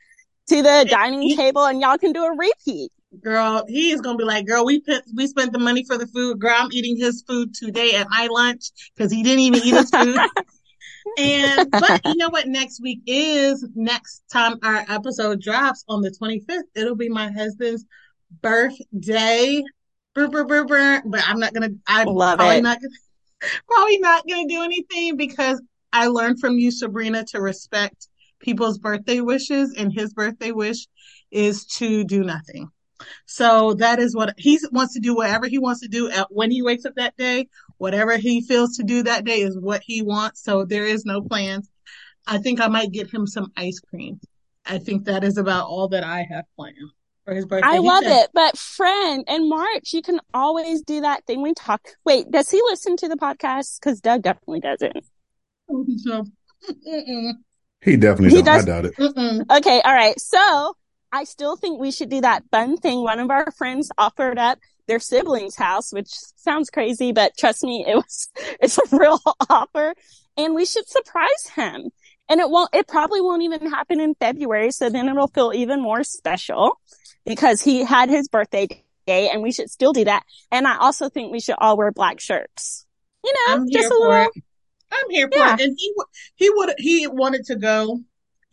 [0.48, 2.92] to the dining table and y'all can do a repeat.
[3.22, 6.08] Girl, he is gonna be like, girl, we put, we spent the money for the
[6.08, 6.40] food.
[6.40, 9.90] Girl, I'm eating his food today at my lunch because he didn't even eat his
[9.90, 10.18] food.
[11.18, 12.48] and but you know what?
[12.48, 16.64] Next week is next time our episode drops on the 25th.
[16.74, 17.86] It'll be my husband's
[18.42, 19.62] birthday
[20.16, 21.70] burr, burr, burr, burr, but I'm not gonna.
[21.88, 22.64] I'm Love probably it.
[22.64, 25.62] not gonna, probably not gonna do anything because
[25.94, 28.08] I learned from you, Sabrina, to respect
[28.40, 30.88] people's birthday wishes, and his birthday wish
[31.30, 32.70] is to do nothing.
[33.26, 35.16] So that is what he wants to do.
[35.16, 38.78] Whatever he wants to do at, when he wakes up that day, whatever he feels
[38.78, 40.44] to do that day is what he wants.
[40.44, 41.70] So there is no plans.
[42.26, 44.20] I think I might get him some ice cream.
[44.66, 47.05] I think that is about all that I have planned for his birthday.
[47.28, 48.30] I love said, it.
[48.34, 51.82] But friend, in March, you can always do that thing we talk.
[52.06, 53.80] Wait, does he listen to the podcast?
[53.82, 55.04] Cause Doug definitely doesn't.
[57.82, 58.64] He definitely he does.
[58.64, 58.96] I doubt it.
[58.98, 59.58] Mm-mm.
[59.58, 59.82] Okay.
[59.82, 60.20] All right.
[60.20, 60.76] So
[61.12, 64.60] I still think we should do that fun thing one of our friends offered up
[64.88, 68.30] their siblings' house, which sounds crazy, but trust me, it was,
[68.62, 69.96] it's a real offer
[70.38, 71.90] and we should surprise him.
[72.28, 74.72] And it won't, it probably won't even happen in February.
[74.72, 76.80] So then it'll feel even more special
[77.26, 78.68] because he had his birthday
[79.08, 80.24] day and we should still do that.
[80.52, 82.86] And I also think we should all wear black shirts.
[83.24, 84.30] You know, just a little.
[84.36, 84.44] It.
[84.92, 85.56] I'm here for yeah.
[85.56, 85.62] it.
[85.62, 85.94] And he,
[86.36, 88.00] he would, he wanted to go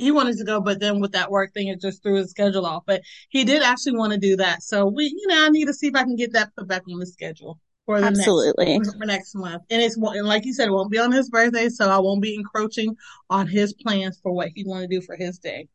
[0.02, 2.66] he wanted to go, but then with that work thing, it just threw his schedule
[2.66, 2.82] off.
[2.86, 4.62] But he did actually want to do that.
[4.62, 6.82] So we, you know, I need to see if I can get that put back
[6.90, 8.78] on the schedule for the Absolutely.
[8.78, 9.62] next for next month.
[9.70, 12.22] And it's and like you said, it won't be on his birthday, so I won't
[12.22, 12.96] be encroaching
[13.30, 15.68] on his plans for what he want to do for his day.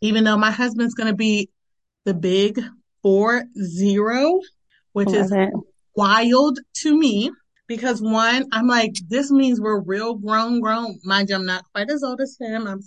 [0.00, 1.50] Even though my husband's going to be
[2.04, 2.60] the big
[3.02, 4.40] four zero,
[4.92, 5.50] which is it.
[5.94, 7.30] wild to me
[7.66, 10.98] because one, I'm like, this means we're real grown, grown.
[11.04, 12.66] Mind you, I'm not quite as old as him.
[12.66, 12.80] I'm,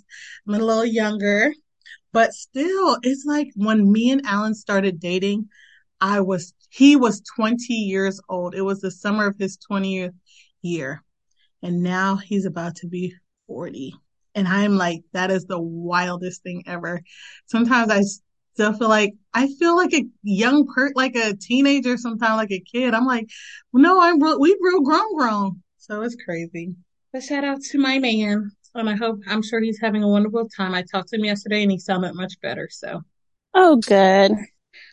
[0.46, 1.52] I'm a little younger,
[2.12, 5.48] but still, it's like when me and Alan started dating,
[6.00, 8.54] I was, he was 20 years old.
[8.54, 10.14] It was the summer of his 20th
[10.62, 11.02] year.
[11.62, 13.14] And now he's about to be
[13.46, 13.94] 40.
[14.34, 17.00] And I'm like, that is the wildest thing ever.
[17.46, 18.02] Sometimes I
[18.54, 22.60] still feel like I feel like a young per like a teenager, sometimes like a
[22.60, 22.94] kid.
[22.94, 23.28] I'm like,
[23.72, 25.62] no, I'm real, we real grown, grown.
[25.78, 26.74] So it's crazy.
[27.12, 30.48] But shout out to my man, and I hope I'm sure he's having a wonderful
[30.48, 30.74] time.
[30.74, 32.68] I talked to him yesterday, and he sounded much better.
[32.70, 33.02] So,
[33.54, 34.32] oh, good.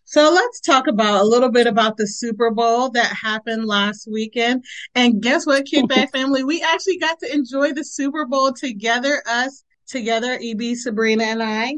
[0.04, 4.65] So let's talk about a little bit about the Super Bowl that happened last weekend.
[4.95, 6.43] And guess what, Kickback family?
[6.43, 11.76] We actually got to enjoy the Super Bowl together, us together, EB, Sabrina, and I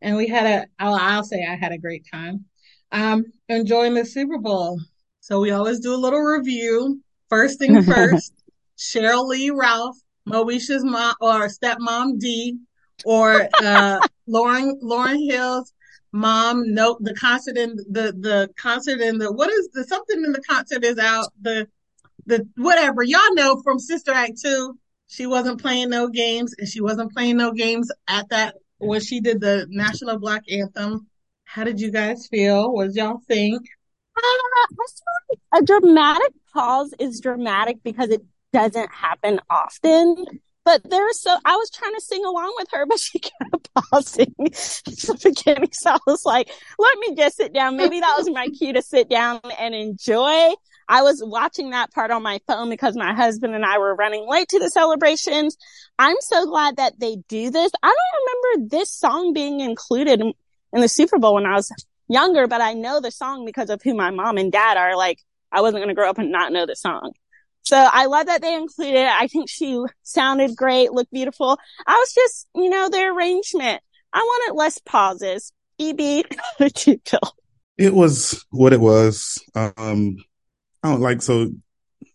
[0.00, 2.44] and we had a I'll, I'll say I had a great time
[2.92, 4.80] um enjoying the Super Bowl.
[5.20, 7.02] So we always do a little review.
[7.28, 8.32] First thing first,
[8.78, 12.58] Sheryl Lee Ralph, Moesha's mom or stepmom Dee,
[13.04, 15.72] or uh Lauryn Lauryn Hill's
[16.12, 16.72] mom.
[16.72, 20.42] Nope, the concert in the the concert in the what is the something in the
[20.42, 21.68] concert is out the
[22.26, 24.78] the whatever y'all know from Sister Act two.
[25.10, 29.20] She wasn't playing no games, and she wasn't playing no games at that when she
[29.20, 31.06] did the national black anthem.
[31.44, 32.72] How did you guys feel?
[32.72, 33.66] What did y'all think?
[34.16, 40.24] Uh, a dramatic pause is dramatic because it doesn't happen often.
[40.64, 44.34] But there's so I was trying to sing along with her, but she kept pausing
[44.38, 45.70] at the beginning.
[45.72, 47.76] So I was like, let me just sit down.
[47.76, 50.50] Maybe that was my cue to sit down and enjoy.
[50.88, 54.26] I was watching that part on my phone because my husband and I were running
[54.28, 55.56] late to the celebrations.
[55.98, 57.70] I'm so glad that they do this.
[57.82, 60.32] I don't remember this song being included in,
[60.72, 61.70] the Super Bowl when I was
[62.08, 64.96] younger, but I know the song because of who my mom and dad are.
[64.96, 65.20] Like,
[65.52, 67.12] I wasn't going to grow up and not know the song.
[67.62, 69.08] So I love that they included it.
[69.08, 71.58] I think she sounded great, looked beautiful.
[71.86, 73.82] I was just, you know, the arrangement.
[74.12, 75.52] I wanted less pauses.
[75.78, 76.00] EB,
[77.78, 79.38] It was what it was.
[79.54, 80.16] Um,
[80.82, 81.50] I don't like so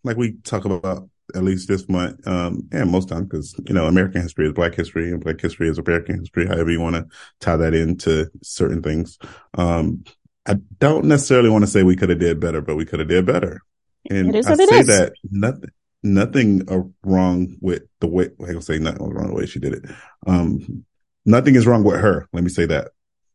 [0.04, 3.86] like we talk about at least this month, um, and most time because you know
[3.86, 6.48] American history is Black history and Black history is American history.
[6.48, 7.08] However you want to
[7.40, 9.18] tie that into certain things.
[9.54, 10.04] Um,
[10.46, 13.08] I don't necessarily want to say we could have did better, but we could have
[13.08, 13.62] did better.
[14.10, 14.88] And I say is.
[14.88, 15.70] that nothing,
[16.04, 19.60] nothing uh, wrong with the way I can say nothing wrong with the way she
[19.60, 19.86] did it.
[20.28, 20.86] Um,
[21.26, 22.28] nothing is wrong with her.
[22.34, 22.90] Let me say that.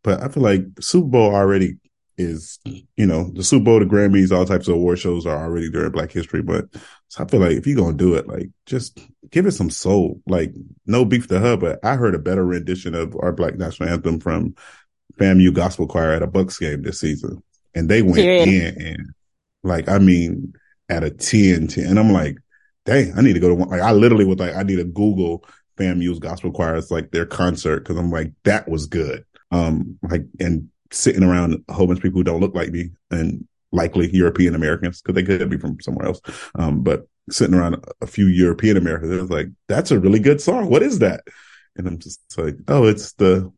[0.05, 1.79] But I feel like Super Bowl already
[2.19, 5.71] is, you know, the Super Bowl, the Grammys, all types of award shows are already
[5.71, 6.43] during Black History.
[6.43, 6.67] But
[7.09, 8.99] so I feel like if you're gonna do it, like just
[9.31, 10.21] give it some soul.
[10.27, 10.53] Like
[10.87, 14.21] no beef to her, but I heard a better rendition of our Black National Anthem
[14.21, 14.55] from
[15.19, 17.43] FAMU Gospel Choir at a Bucks game this season,
[17.75, 19.15] and they went in and
[19.63, 20.55] like I mean
[20.89, 21.87] at a 10, 10.
[21.87, 22.39] and I'm like,
[22.85, 23.69] dang, I need to go to one.
[23.69, 25.45] Like I literally was like, I need to Google
[25.79, 26.77] FAMU's Gospel Choir.
[26.77, 29.25] It's like their concert because I'm like that was good.
[29.51, 32.91] Um, like and sitting around a whole bunch of people who don't look like me
[33.11, 36.21] and likely European Americans because they could be from somewhere else.
[36.55, 40.41] Um, but sitting around a few European Americans, it was like, that's a really good
[40.41, 40.71] song.
[40.71, 41.23] What is that?
[41.77, 43.53] And I'm just like, oh, it's the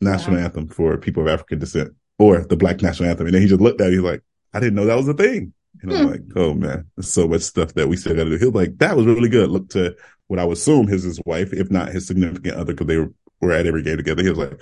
[0.00, 0.44] national wow.
[0.44, 3.26] anthem for people of African descent or the black national anthem.
[3.26, 5.14] And then he just looked at me, he's like, I didn't know that was a
[5.14, 5.52] thing.
[5.82, 6.10] And I'm hmm.
[6.10, 8.38] like, oh man, there's so much stuff that we still got to do.
[8.38, 9.50] He was like, that was really good.
[9.50, 9.94] Look to
[10.26, 13.12] what I would assume is his wife, if not his significant other, because they were,
[13.40, 14.22] were at every game together.
[14.22, 14.60] He was like,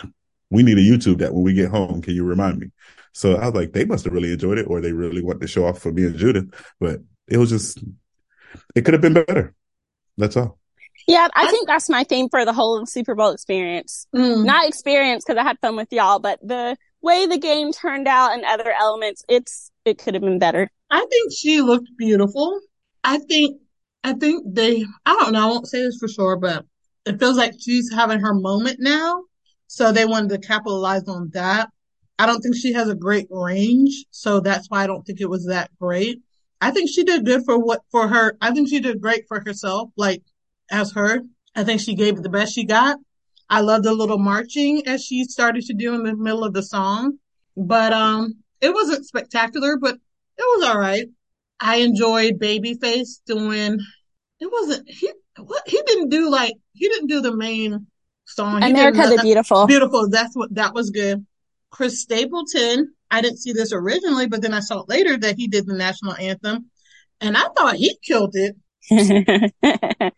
[0.50, 2.02] we need a YouTube that when we get home.
[2.02, 2.70] Can you remind me?
[3.12, 5.46] So I was like, they must have really enjoyed it or they really want to
[5.46, 6.46] show off for me and Judith,
[6.78, 7.82] but it was just,
[8.74, 9.54] it could have been better.
[10.16, 10.58] That's all.
[11.06, 14.06] Yeah, I think that's my theme for the whole Super Bowl experience.
[14.14, 14.44] Mm.
[14.44, 18.34] Not experience because I had fun with y'all, but the way the game turned out
[18.34, 20.70] and other elements, it's, it could have been better.
[20.90, 22.60] I think she looked beautiful.
[23.04, 23.60] I think,
[24.04, 26.66] I think they, I don't know, I won't say this for sure, but
[27.06, 29.22] it feels like she's having her moment now
[29.68, 31.70] so they wanted to capitalize on that.
[32.18, 35.30] I don't think she has a great range, so that's why I don't think it
[35.30, 36.20] was that great.
[36.60, 38.36] I think she did good for what for her.
[38.40, 40.22] I think she did great for herself, like
[40.70, 41.20] as her.
[41.54, 42.98] I think she gave the best she got.
[43.48, 46.62] I love the little marching as she started to do in the middle of the
[46.62, 47.18] song,
[47.56, 51.06] but um, it wasn't spectacular, but it was all right.
[51.60, 53.78] I enjoyed Babyface doing.
[54.40, 55.12] It wasn't he.
[55.38, 57.86] What he didn't do like he didn't do the main
[58.28, 58.62] song.
[58.62, 59.66] America the Beautiful.
[59.66, 60.08] Beautiful.
[60.08, 61.26] That's what that was good.
[61.70, 62.94] Chris Stapleton.
[63.10, 66.14] I didn't see this originally, but then I saw later that he did the national
[66.14, 66.70] anthem,
[67.20, 68.54] and I thought he killed it.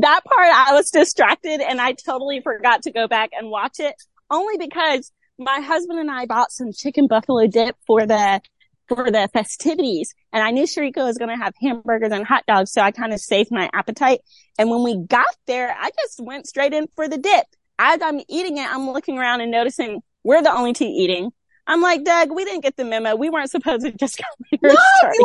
[0.00, 3.94] that part I was distracted and I totally forgot to go back and watch it
[4.30, 8.40] only because my husband and I bought some chicken buffalo dip for the
[8.88, 12.72] for the festivities and I knew Sharika was going to have hamburgers and hot dogs.
[12.72, 14.20] So I kind of saved my appetite.
[14.58, 17.46] And when we got there, I just went straight in for the dip.
[17.78, 21.30] As I'm eating it, I'm looking around and noticing we're the only two eating.
[21.66, 23.16] I'm like, Doug, we didn't get the memo.
[23.16, 24.58] We weren't supposed to just go.
[24.62, 24.74] No,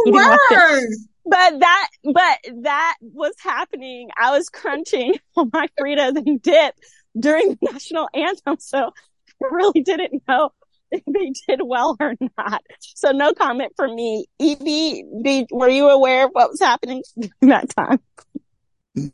[0.05, 0.79] you were.
[1.23, 4.09] But that, but that was happening.
[4.17, 6.73] I was crunching on my Fritos and dip
[7.19, 8.57] during the national anthem.
[8.59, 8.91] So
[9.43, 10.51] I really didn't know
[11.07, 12.61] they did well or not.
[12.79, 14.25] So no comment from me.
[14.39, 17.03] EB, did, were you aware of what was happening
[17.41, 17.99] that time?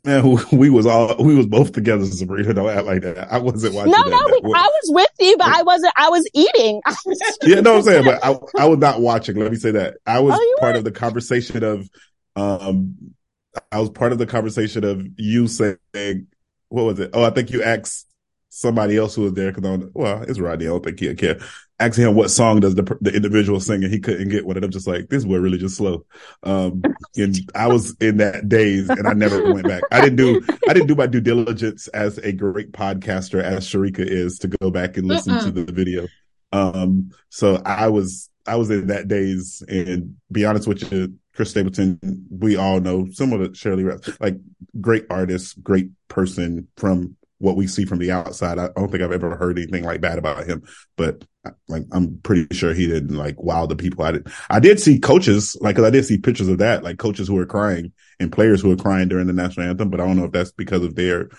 [0.04, 2.52] Man, we was all we was both together, Sabrina.
[2.52, 3.32] Don't act like that.
[3.32, 3.92] I wasn't watching.
[3.92, 5.92] No, that, no, that we, I was with you, but I wasn't.
[5.96, 6.80] I was eating.
[6.84, 9.36] I was yeah, no, I'm saying, but I, I was not watching.
[9.36, 10.78] Let me say that I was Oh, part weren't?
[10.78, 11.88] of the conversation of,
[12.34, 13.14] um,
[13.70, 15.76] I was part of the conversation of you saying,
[16.70, 17.10] what was it?
[17.14, 18.08] Oh, I think you asked
[18.48, 20.66] somebody else who was there because well, it's Rodney.
[20.66, 21.38] I don't think he'd care.
[21.80, 24.56] Asking him what song does the the individual sing, and he couldn't get one.
[24.56, 26.04] And I'm just like, this boy really just slow.
[26.42, 26.82] Um,
[27.16, 29.82] and I was in that daze, and I never went back.
[29.92, 34.00] I didn't do I didn't do my due diligence as a great podcaster as Sharika
[34.00, 35.44] is to go back and listen Mm-mm.
[35.44, 36.08] to the video.
[36.52, 41.50] Um, so I was I was in that daze, and be honest with you, Chris
[41.50, 43.84] Stapleton, we all know similar to Shirley,
[44.18, 44.36] like
[44.80, 48.58] great artist, great person from what we see from the outside.
[48.58, 50.62] I don't think I've ever heard anything like bad about him,
[50.96, 51.24] but
[51.68, 54.04] like I'm pretty sure he didn't like wow the people.
[54.04, 54.28] I did.
[54.50, 57.34] I did see coaches like 'cause I did see pictures of that, like coaches who
[57.34, 59.90] were crying and players who were crying during the national anthem.
[59.90, 61.30] But I don't know if that's because of their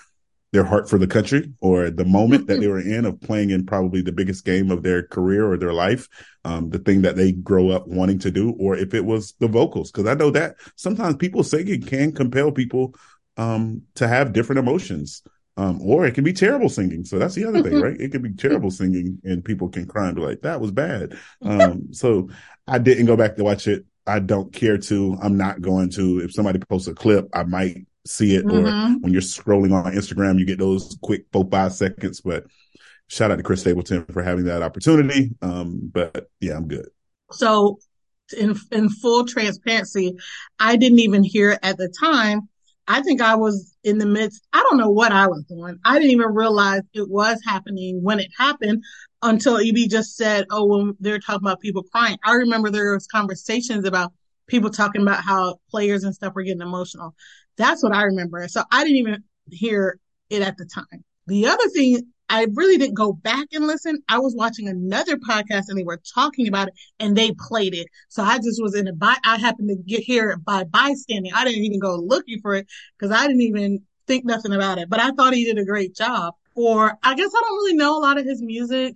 [0.52, 3.66] their heart for the country or the moment that they were in of playing in
[3.68, 6.08] probably the biggest game of their career or their life,
[6.44, 9.48] um, the thing that they grow up wanting to do, or if it was the
[9.48, 9.92] vocals.
[9.92, 12.96] Cause I know that sometimes people singing can compel people,
[13.38, 15.22] um, to have different emotions.
[15.60, 17.04] Um, or it can be terrible singing.
[17.04, 18.00] So that's the other thing, right?
[18.00, 21.18] It can be terrible singing and people can cry and be like, that was bad.
[21.42, 22.30] Um, so
[22.68, 23.86] I didn't go back to watch it.
[24.08, 25.18] I don't care to.
[25.22, 26.20] I'm not going to.
[26.20, 28.46] If somebody posts a clip, I might see it.
[28.46, 29.02] Or Mhm.
[29.02, 32.22] when you're scrolling on Instagram, you get those quick four, five seconds.
[32.22, 32.46] But
[33.08, 35.32] shout out to Chris Stapleton for having that opportunity.
[35.42, 36.90] Um, but yeah, I'm good.
[37.32, 37.80] So
[38.38, 40.18] in in full transparency,
[40.60, 42.49] I didn't even hear at the time.
[42.90, 44.48] I think I was in the midst.
[44.52, 45.78] I don't know what I was doing.
[45.86, 48.84] I didn't even realize it was happening when it happened
[49.22, 53.06] until EB just said, "Oh, when they're talking about people crying." I remember there was
[53.06, 54.12] conversations about
[54.48, 57.16] people talking about how players and stuff were getting emotional.
[57.58, 58.48] That's what I remember.
[58.48, 60.00] So I didn't even hear
[60.32, 61.04] it at the time.
[61.28, 64.04] The other thing, I really didn't go back and listen.
[64.08, 67.88] I was watching another podcast and they were talking about it and they played it.
[68.08, 71.32] So I just was in a by, I happened to get here by bystanding.
[71.34, 74.90] I didn't even go looking for it because I didn't even think nothing about it,
[74.90, 76.36] but I thought he did a great job.
[76.54, 78.96] Or I guess I don't really know a lot of his music.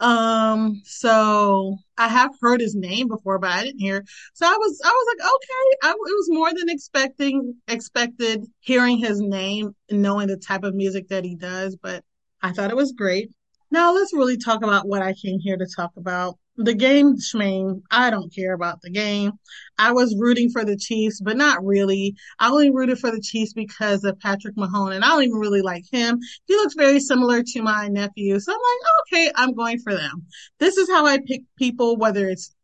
[0.00, 4.04] Um, so I have heard his name before, but I didn't hear.
[4.32, 8.98] So I was, I was like, okay, I, it was more than expecting, expected hearing
[8.98, 12.02] his name and knowing the type of music that he does, but
[12.42, 13.30] I thought it was great.
[13.70, 16.38] Now let's really talk about what I came here to talk about.
[16.56, 19.32] The game, Schmane, I don't care about the game.
[19.78, 22.14] I was rooting for the Chiefs, but not really.
[22.38, 25.62] I only rooted for the Chiefs because of Patrick Mahone, and I don't even really
[25.62, 26.18] like him.
[26.44, 28.38] He looks very similar to my nephew.
[28.38, 30.26] So I'm like, okay, I'm going for them.
[30.58, 32.54] This is how I pick people, whether it's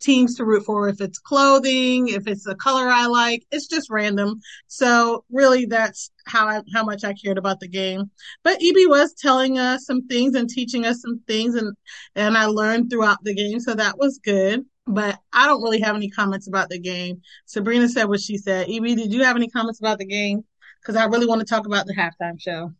[0.00, 3.90] teams to root for, if it's clothing, if it's a color I like, it's just
[3.90, 4.40] random.
[4.66, 8.10] So really that's how I, how much I cared about the game.
[8.42, 11.76] But EB was telling us some things and teaching us some things and,
[12.14, 13.60] and I learned throughout the game.
[13.60, 14.64] So that was good.
[14.86, 17.20] But I don't really have any comments about the game.
[17.44, 18.68] Sabrina said what she said.
[18.70, 20.44] EB, did you have any comments about the game?
[20.80, 22.72] Because I really want to talk about the halftime show.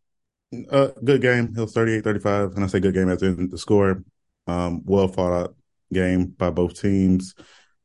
[0.70, 1.52] Uh, good game.
[1.54, 2.52] It was 38 35.
[2.54, 4.02] And I say good game as in the score.
[4.46, 5.54] Um, well fought out
[5.92, 7.34] game by both teams.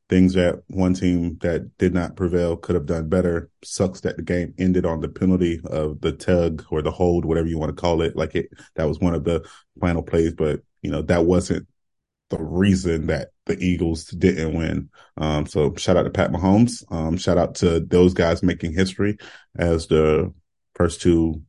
[0.10, 3.50] Things that one team that did not prevail could have done better.
[3.64, 7.48] Sucks that the game ended on the penalty of the tug or the hold, whatever
[7.48, 8.16] you want to call it.
[8.16, 9.48] Like it, that was one of the
[9.80, 11.68] final plays, but you know, that wasn't
[12.30, 14.90] the reason that the Eagles didn't win.
[15.18, 16.84] Um, so shout out to Pat Mahomes.
[16.92, 19.18] Um, shout out to those guys making history
[19.58, 20.34] as the
[20.76, 21.42] first two,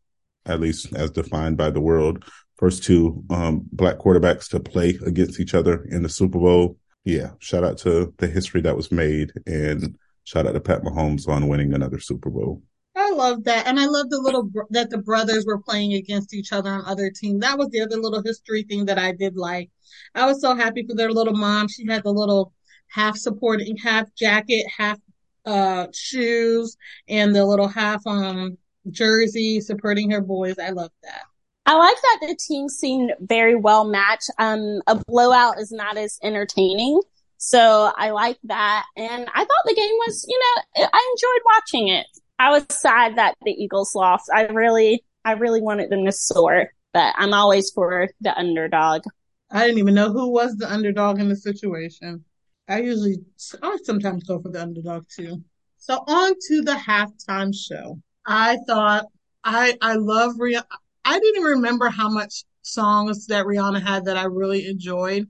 [0.46, 2.24] at least as defined by the world,
[2.56, 6.78] first two um, black quarterbacks to play against each other in the Super Bowl.
[7.04, 11.28] Yeah, shout out to the history that was made and shout out to Pat Mahomes
[11.28, 12.62] on winning another Super Bowl.
[12.96, 13.66] I love that.
[13.66, 16.84] And I love the little br- that the brothers were playing against each other on
[16.86, 17.40] other teams.
[17.40, 19.70] That was the other little history thing that I did like.
[20.14, 21.68] I was so happy for their little mom.
[21.68, 22.52] She had the little
[22.88, 24.98] half supporting, half jacket, half
[25.44, 26.76] uh shoes,
[27.08, 28.56] and the little half um
[28.90, 30.58] jersey supporting her boys.
[30.58, 31.22] I love that.
[31.66, 34.30] I like that the team seemed very well matched.
[34.38, 37.00] Um, a blowout is not as entertaining.
[37.38, 38.84] So I like that.
[38.96, 42.06] And I thought the game was, you know, I enjoyed watching it.
[42.38, 44.30] I was sad that the Eagles lost.
[44.34, 49.02] I really, I really wanted them to soar, but I'm always for the underdog.
[49.50, 52.24] I didn't even know who was the underdog in the situation.
[52.68, 53.18] I usually,
[53.62, 55.42] I sometimes go for the underdog too.
[55.78, 58.00] So on to the halftime show.
[58.26, 59.04] I thought
[59.44, 60.64] I I love Rihanna.
[61.04, 65.28] I didn't remember how much songs that Rihanna had that I really enjoyed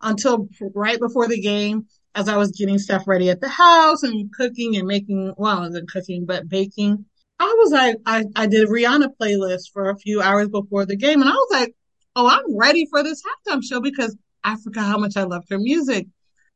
[0.00, 4.30] until right before the game as I was getting stuff ready at the house and
[4.32, 7.04] cooking and making, well, I wasn't cooking, but baking.
[7.40, 10.96] I was like, I, I did a Rihanna playlist for a few hours before the
[10.96, 11.74] game and I was like,
[12.14, 15.58] oh, I'm ready for this halftime show because I forgot how much I loved her
[15.58, 16.06] music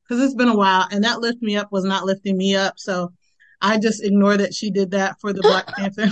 [0.04, 2.74] because it's been a while and that lift me up was not lifting me up.
[2.76, 3.12] So
[3.60, 6.10] I just ignored that she did that for the Black Panther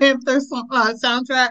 [0.00, 1.50] Panther song, uh, soundtrack.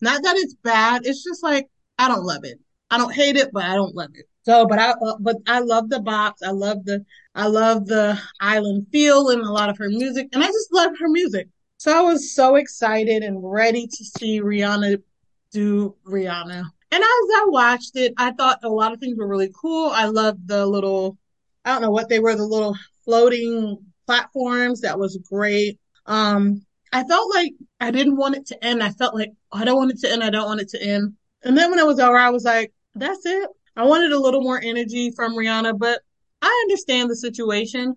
[0.00, 1.06] Not that it's bad.
[1.06, 1.66] It's just like,
[1.98, 2.60] I don't love it.
[2.90, 4.26] I don't hate it, but I don't love it.
[4.44, 6.46] So, but I, uh, but I love the bops.
[6.46, 10.28] I love the, I love the island feel and a lot of her music.
[10.32, 11.48] And I just love her music.
[11.78, 15.02] So I was so excited and ready to see Rihanna
[15.50, 16.64] do Rihanna.
[16.92, 19.90] And as I watched it, I thought a lot of things were really cool.
[19.90, 21.16] I loved the little,
[21.64, 24.82] I don't know what they were, the little floating platforms.
[24.82, 25.80] That was great.
[26.06, 28.82] Um, I felt like I didn't want it to end.
[28.82, 30.22] I felt like oh, I don't want it to end.
[30.22, 31.14] I don't want it to end.
[31.42, 33.48] And then when it was over, I was like, that's it.
[33.76, 36.00] I wanted a little more energy from Rihanna, but
[36.40, 37.96] I understand the situation.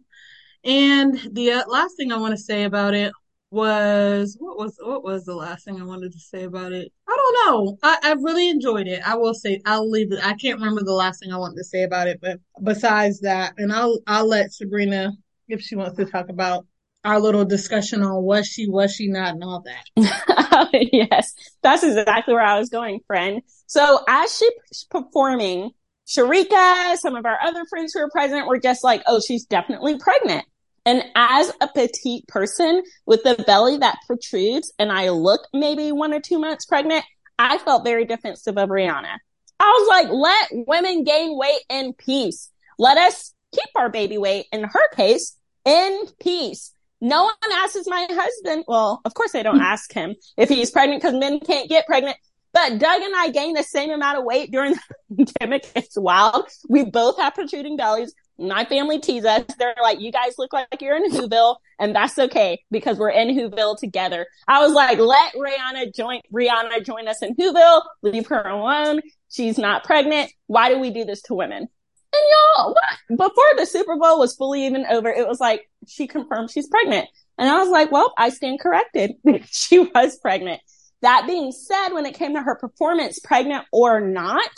[0.63, 3.13] And the uh, last thing I want to say about it
[3.51, 6.91] was what was what was the last thing I wanted to say about it?
[7.07, 7.77] I don't know.
[7.81, 9.01] I, I really enjoyed it.
[9.07, 10.19] I will say I'll leave it.
[10.23, 13.53] I can't remember the last thing I wanted to say about it, but besides that,
[13.57, 15.13] and I'll I'll let Sabrina
[15.47, 16.65] if she wants to talk about
[17.03, 20.69] our little discussion on was she, was she not, and all that.
[20.91, 23.41] yes, that's exactly where I was going, friend.
[23.67, 25.71] So as she's performing,
[26.07, 29.97] Sharika, some of our other friends who were present were just like, oh, she's definitely
[29.99, 30.45] pregnant.
[30.85, 36.13] And as a petite person with a belly that protrudes and I look maybe one
[36.13, 37.05] or two months pregnant,
[37.37, 39.17] I felt very defensive of Rihanna.
[39.59, 42.49] I was like, let women gain weight in peace.
[42.79, 46.73] Let us keep our baby weight, in her case, in peace.
[47.01, 48.65] No one asks my husband.
[48.67, 52.17] Well, of course they don't ask him if he's pregnant because men can't get pregnant.
[52.51, 55.69] But Doug and I gained the same amount of weight during the pandemic.
[55.75, 56.47] It's wild.
[56.67, 58.13] We both have protruding bellies.
[58.39, 59.43] My family tease us.
[59.59, 63.35] They're like, you guys look like you're in Whoville and that's okay because we're in
[63.35, 64.25] Whoville together.
[64.47, 67.81] I was like, let Rihanna join, Rihanna join us in Whoville.
[68.01, 69.01] Leave her alone.
[69.29, 70.31] She's not pregnant.
[70.47, 71.67] Why do we do this to women?
[72.19, 73.17] And y'all, what?
[73.29, 77.07] Before the Super Bowl was fully even over, it was like, she confirmed she's pregnant.
[77.37, 79.13] And I was like, well, I stand corrected.
[79.45, 80.61] she was pregnant.
[81.01, 84.49] That being said, when it came to her performance, pregnant or not,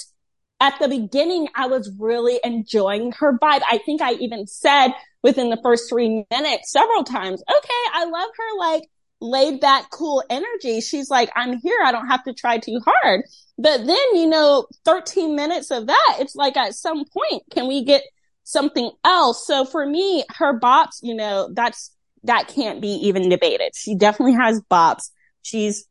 [0.59, 3.61] at the beginning, I was really enjoying her vibe.
[3.69, 4.93] I think I even said
[5.23, 8.83] within the first three minutes several times, okay, I love her like
[9.21, 10.81] laid back, cool energy.
[10.81, 11.77] She's like, I'm here.
[11.83, 13.21] I don't have to try too hard.
[13.57, 17.85] But then, you know, 13 minutes of that, it's like at some point, can we
[17.85, 18.03] get
[18.43, 19.45] something else?
[19.45, 23.75] So for me, her bops, you know, that's, that can't be even debated.
[23.75, 25.11] She definitely has bops.
[25.43, 25.85] She's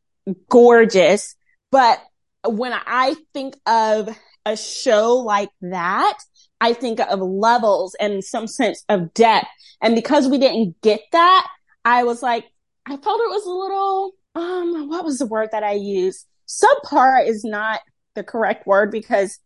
[0.48, 1.36] gorgeous.
[1.70, 2.00] But
[2.44, 4.08] when I think of
[4.44, 6.18] a show like that,
[6.60, 9.46] I think of levels and some sense of depth.
[9.80, 11.46] And because we didn't get that,
[11.84, 12.44] I was like,
[12.86, 16.26] I felt it was a little, um, what was the word that I used?
[16.48, 17.80] Subpar is not
[18.14, 19.38] the correct word because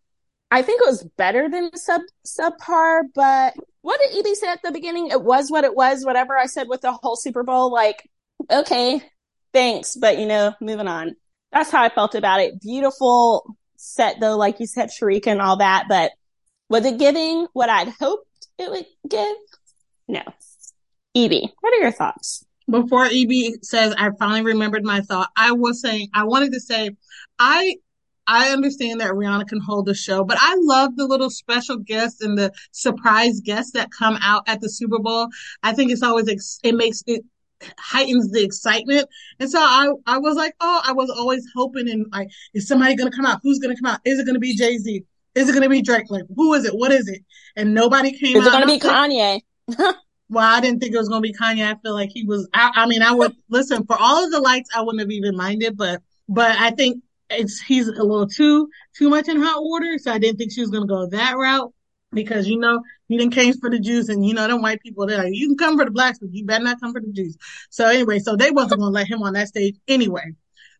[0.51, 4.72] I think it was better than sub subpar, but what did EB say at the
[4.72, 5.09] beginning?
[5.09, 8.09] It was what it was, whatever I said with the whole Super Bowl, like,
[8.51, 9.03] okay,
[9.53, 11.16] thanks, but you know, moving on.
[11.53, 12.61] That's how I felt about it.
[12.61, 16.12] Beautiful set though, like you said, Sharika and all that, but
[16.68, 19.37] was it giving what I'd hoped it would give?
[20.09, 20.22] No.
[21.14, 22.45] EB, what are your thoughts?
[22.69, 25.31] Before EB says, I finally remembered my thought.
[25.37, 26.91] I was saying, I wanted to say,
[27.39, 27.77] I
[28.27, 32.23] I understand that Rihanna can hold the show, but I love the little special guests
[32.23, 35.29] and the surprise guests that come out at the Super Bowl.
[35.62, 37.23] I think it's always, ex- it makes it
[37.79, 39.09] heightens the excitement.
[39.41, 42.95] And so I, I was like, oh, I was always hoping and like, is somebody
[42.97, 43.41] going to come out?
[43.43, 44.01] Who's going to come out?
[44.05, 45.05] Is it going to be Jay Z?
[45.35, 46.11] Is it going to be Drake?
[46.11, 46.75] Like, who is it?
[46.75, 47.23] What is it?
[47.57, 48.49] And nobody came Is out.
[48.49, 49.95] it going to be I was like, Kanye?
[50.29, 51.70] well, I didn't think it was going to be Kanye.
[51.70, 54.41] I feel like he was, I, I mean, I would listen for all of the
[54.41, 54.70] lights.
[54.75, 59.11] I wouldn't have even minded, but, but I think it's, he's a little too, too
[59.11, 59.99] much in hot water.
[59.99, 61.72] So I didn't think she was going to go that route
[62.12, 65.07] because, you know, he didn't came for the Jews and, you know, them white people,
[65.07, 67.12] they're like, you can come for the blacks, but you better not come for the
[67.12, 67.37] Jews.
[67.70, 70.33] So anyway, so they wasn't going to let him on that stage anyway.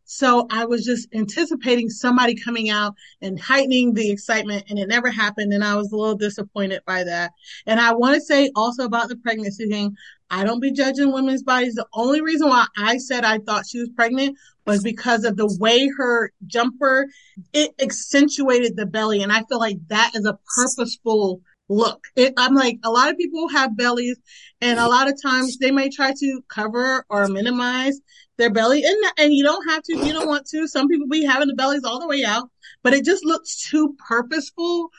[0.05, 5.11] So I was just anticipating somebody coming out and heightening the excitement and it never
[5.11, 5.53] happened.
[5.53, 7.33] And I was a little disappointed by that.
[7.67, 9.97] And I want to say also about the pregnancy thing.
[10.31, 11.75] I don't be judging women's bodies.
[11.75, 14.37] The only reason why I said I thought she was pregnant
[14.67, 17.07] was because of the way her jumper,
[17.53, 19.23] it accentuated the belly.
[19.23, 22.07] And I feel like that is a purposeful look.
[22.17, 24.19] It, I'm like, a lot of people have bellies
[24.61, 28.01] and a lot of times they may try to cover or minimize
[28.37, 30.67] their belly and, and you don't have to, you don't want to.
[30.67, 32.51] Some people be having the bellies all the way out,
[32.83, 34.91] but it just looks too purposeful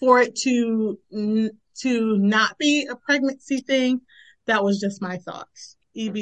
[0.00, 4.00] for it to, to not be a pregnancy thing.
[4.46, 5.76] That was just my thoughts.
[5.96, 6.16] EB.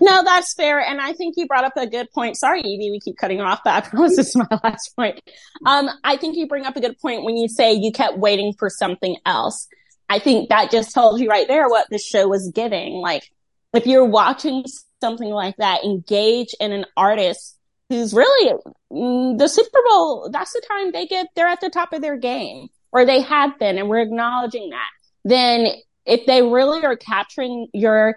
[0.00, 0.80] No, that's fair.
[0.80, 2.36] And I think you brought up a good point.
[2.36, 5.20] Sorry, EB, we keep cutting off, but I promise this is my last point.
[5.64, 8.52] Um, I think you bring up a good point when you say you kept waiting
[8.58, 9.66] for something else.
[10.08, 12.94] I think that just tells you right there what the show was giving.
[12.94, 13.22] Like,
[13.72, 14.64] if you're watching
[15.04, 17.58] something like that, engage in an artist
[17.90, 18.54] who's really
[18.90, 22.16] mm, the Super Bowl, that's the time they get, they're at the top of their
[22.16, 24.88] game or they have been and we're acknowledging that.
[25.26, 25.66] Then
[26.06, 28.16] if they really are capturing your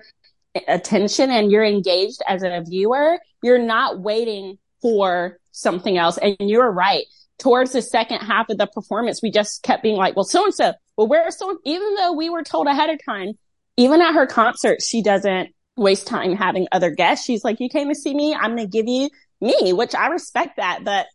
[0.65, 6.17] attention and you're engaged as a viewer, you're not waiting for something else.
[6.17, 7.03] And you're right.
[7.37, 10.53] Towards the second half of the performance, we just kept being like, well, so and
[10.53, 13.33] so, well, where's so, even though we were told ahead of time,
[13.75, 17.25] even at her concert, she doesn't waste time having other guests.
[17.25, 18.33] She's like, you came to see me.
[18.35, 19.09] I'm going to give you
[19.39, 21.05] me, which I respect that, but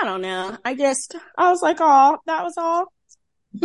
[0.00, 0.56] I don't know.
[0.64, 2.92] I just, I was like, oh, that was all.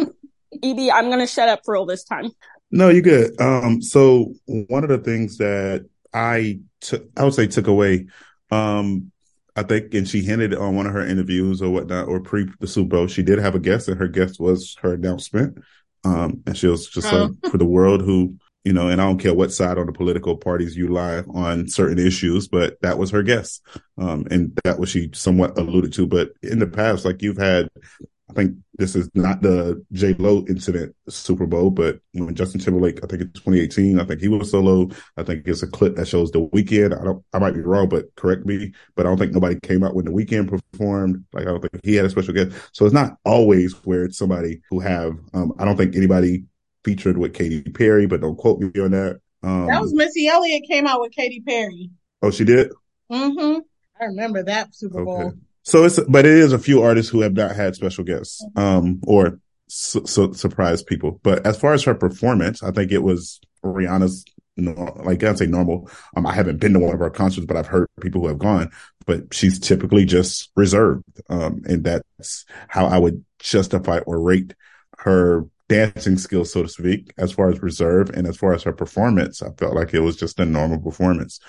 [0.64, 2.32] EB, I'm going to shut up for all this time.
[2.72, 3.40] No, you're good.
[3.40, 8.08] Um, so one of the things that I took, I would say took away,
[8.52, 9.12] um,
[9.56, 12.68] I think, and she hinted on one of her interviews or whatnot, or pre the
[12.68, 15.60] Super Bowl, she did have a guest, and her guest was her announcement.
[16.04, 17.26] Um, and she was just Oh.
[17.44, 18.36] like for the world who,
[18.68, 21.70] you know, and I don't care what side on the political parties you lie on
[21.70, 23.62] certain issues, but that was her guess.
[23.98, 26.06] Um, and that was she somewhat alluded to.
[26.06, 27.70] But in the past, like you've had,
[28.30, 33.02] I think this is not the J Lo incident Super Bowl, but when Justin Timberlake,
[33.02, 34.90] I think in 2018, I think he was solo.
[35.16, 37.00] I think it's a clip that shows the Weeknd.
[37.00, 38.74] I don't, I might be wrong, but correct me.
[38.98, 41.24] But I don't think nobody came out when the Weeknd performed.
[41.32, 42.52] Like I don't think he had a special guest.
[42.74, 45.18] So it's not always where it's somebody who have.
[45.34, 46.44] Um, I don't think anybody
[46.88, 49.20] featured with Katy Perry, but don't quote me on that.
[49.44, 51.90] Um, That was Missy Elliott came out with Katy Perry.
[52.22, 52.72] oh, she did.
[53.12, 53.60] Mm-hmm.
[54.00, 55.22] I remember that Super Bowl.
[55.28, 55.36] Okay.
[55.64, 59.02] So it's, but it is a few artists who have not had special guests, um,
[59.06, 61.20] or su- su- surprise people.
[61.24, 64.24] But as far as her performance, I think it was Rihanna's,
[64.56, 64.72] no,
[65.04, 65.90] like I'd say normal.
[66.16, 68.40] Um, I haven't been to one of her concerts, but I've heard people who have
[68.40, 68.72] gone,
[69.06, 71.04] but she's typically just reserved.
[71.30, 74.54] Um, and that's how I would justify or rate
[75.00, 78.74] her dancing skills, so to speak, as far as reserve and as far as her
[78.74, 79.42] performance.
[79.42, 81.40] I felt like it was just a normal performance.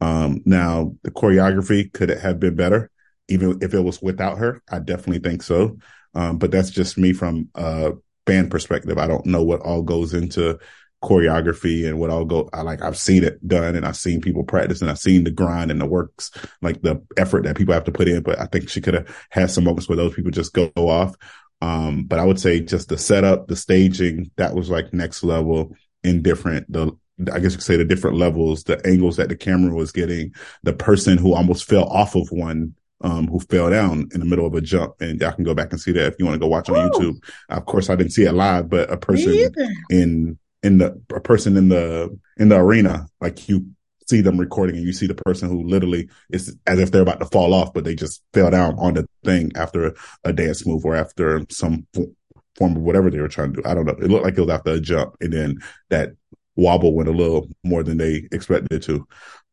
[0.00, 2.90] Um, now the choreography could it have been better?
[3.28, 5.78] even if it was without her, I definitely think so.
[6.14, 7.92] Um, but that's just me from a
[8.26, 8.98] band perspective.
[8.98, 10.58] I don't know what all goes into
[11.02, 12.48] choreography and what all go.
[12.52, 15.30] I like I've seen it done and I've seen people practice and I've seen the
[15.30, 18.22] grind and the works, like the effort that people have to put in.
[18.22, 21.14] But I think she could have had some moments where those people just go off.
[21.62, 25.74] Um, but I would say just the setup, the staging, that was like next level
[26.02, 26.70] in different.
[26.70, 26.90] The
[27.32, 30.34] I guess you could say the different levels, the angles that the camera was getting,
[30.64, 34.46] the person who almost fell off of one um, who fell down in the middle
[34.46, 34.94] of a jump.
[35.00, 36.76] And y'all can go back and see that if you want to go watch on
[36.76, 36.90] Oh.
[36.90, 37.22] YouTube.
[37.48, 39.50] Of course, I didn't see it live, but a person
[39.90, 43.66] in, in the, a person in the, in the arena, like you
[44.12, 47.20] see them recording and you see the person who literally is as if they're about
[47.20, 49.94] to fall off, but they just fell down on the thing after
[50.24, 52.12] a, dance move or after some fo-
[52.56, 53.68] form of whatever they were trying to do.
[53.68, 53.92] I don't know.
[53.92, 55.58] It looked like it was after a jump and then
[55.88, 56.10] that
[56.56, 59.06] wobble went a little more than they expected it to,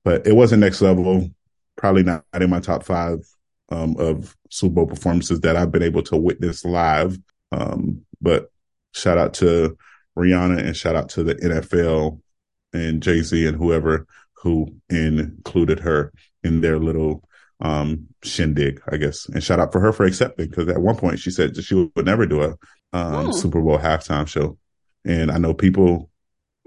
[0.03, 1.29] but it wasn't next level.
[1.77, 3.19] Probably not in my top five
[3.69, 7.17] um, of Super Bowl performances that I've been able to witness live.
[7.53, 8.51] Um, but
[8.93, 9.77] shout out to
[10.17, 12.19] Rihanna and shout out to the NFL
[12.73, 14.05] and Jay Z and whoever
[14.41, 16.13] who included her
[16.43, 17.23] in their little
[17.61, 19.27] um, shindig, I guess.
[19.27, 22.05] And shout out for her for accepting because at one point she said she would
[22.05, 22.55] never do a
[22.93, 23.31] um, hmm.
[23.31, 24.57] Super Bowl halftime show.
[25.05, 26.09] And I know people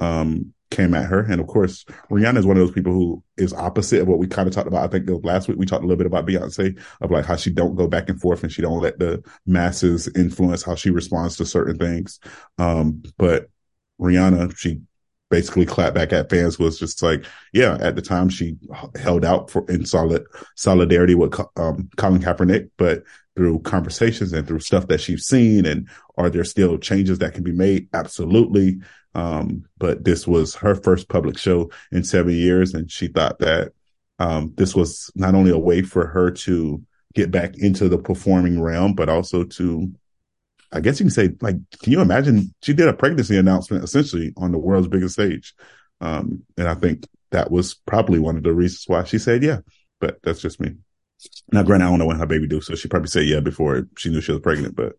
[0.01, 1.21] um, came at her.
[1.21, 4.27] And of course, Rihanna is one of those people who is opposite of what we
[4.27, 4.85] kind of talked about.
[4.85, 7.51] I think last week we talked a little bit about Beyonce of like how she
[7.51, 11.37] don't go back and forth and she don't let the masses influence how she responds
[11.37, 12.19] to certain things.
[12.59, 13.49] Um, but
[14.01, 14.81] Rihanna, she
[15.33, 17.25] basically clapped back at fans was just like,
[17.55, 18.55] yeah, at the time she
[19.01, 20.27] held out for in solid
[20.57, 23.03] solidarity with um, Colin Kaepernick, but
[23.35, 27.43] through conversations and through stuff that she's seen and are there still changes that can
[27.43, 27.89] be made?
[27.95, 28.79] Absolutely.
[29.15, 32.75] Um, but this was her first public show in seven years.
[32.75, 33.73] And she thought that,
[34.19, 36.83] um, this was not only a way for her to
[37.15, 39.91] get back into the performing realm, but also to,
[40.73, 42.55] I guess you can say, like, can you imagine?
[42.63, 45.55] She did a pregnancy announcement essentially on the world's biggest stage.
[46.01, 49.59] Um, and I think that was probably one of the reasons why she said, yeah,
[50.01, 50.77] but that's just me.
[51.53, 53.87] Now, granted, I don't know when her baby do, so she probably said yeah before
[53.97, 54.97] she knew she was pregnant, but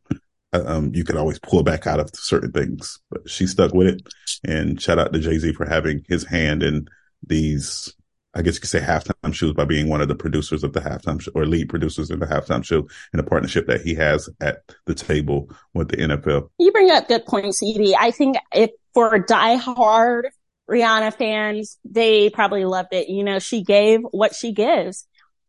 [0.53, 2.99] uh, um, you could always pull back out of certain things.
[3.09, 4.01] But she stuck with it.
[4.45, 6.87] And shout out to Jay Z for having his hand in
[7.25, 7.93] these,
[8.35, 10.79] I guess you could say halftime shoes by being one of the producers of the
[10.79, 14.29] halftime show or lead producers in the halftime show in a partnership that he has
[14.41, 16.49] at the table with the NFL.
[16.57, 17.93] You bring up good points, EB.
[17.99, 20.27] I think if for die-hard
[20.69, 23.09] Rihanna fans, they probably loved it.
[23.09, 25.07] You know, she gave what she gives.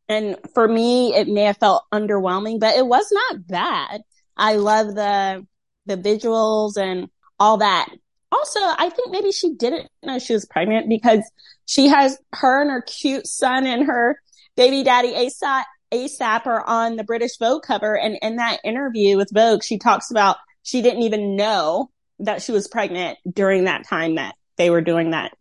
[0.09, 4.03] And for me, it may have felt underwhelming, but it was not bad.
[4.37, 5.47] I love the,
[5.87, 7.09] the visuals and
[7.39, 7.89] all that.
[8.30, 11.22] Also, I think maybe she didn't know she was pregnant because
[11.66, 14.18] she has her and her cute son and her
[14.56, 17.98] baby daddy ASAP, ASAP are on the British Vogue cover.
[17.98, 21.90] And in that interview with Vogue, she talks about she didn't even know
[22.20, 25.32] that she was pregnant during that time that they were doing that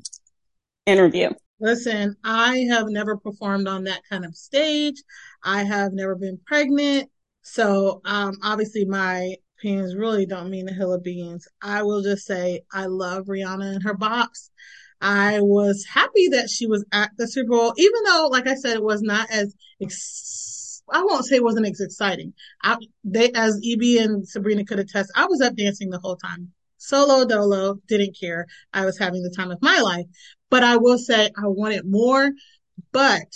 [0.85, 1.29] interview.
[1.59, 5.01] Listen, I have never performed on that kind of stage.
[5.43, 7.09] I have never been pregnant.
[7.41, 11.47] So, um, obviously my opinions really don't mean a hill of beans.
[11.61, 14.49] I will just say I love Rihanna and her bops.
[15.03, 18.75] I was happy that she was at the Super Bowl, even though, like I said,
[18.75, 22.33] it was not as, ex- I won't say it wasn't as exciting.
[22.63, 26.53] I, they, as EB and Sabrina could attest, I was up dancing the whole time.
[26.77, 28.47] Solo dolo, didn't care.
[28.73, 30.05] I was having the time of my life.
[30.49, 32.31] But I will say I wanted more.
[32.93, 33.27] But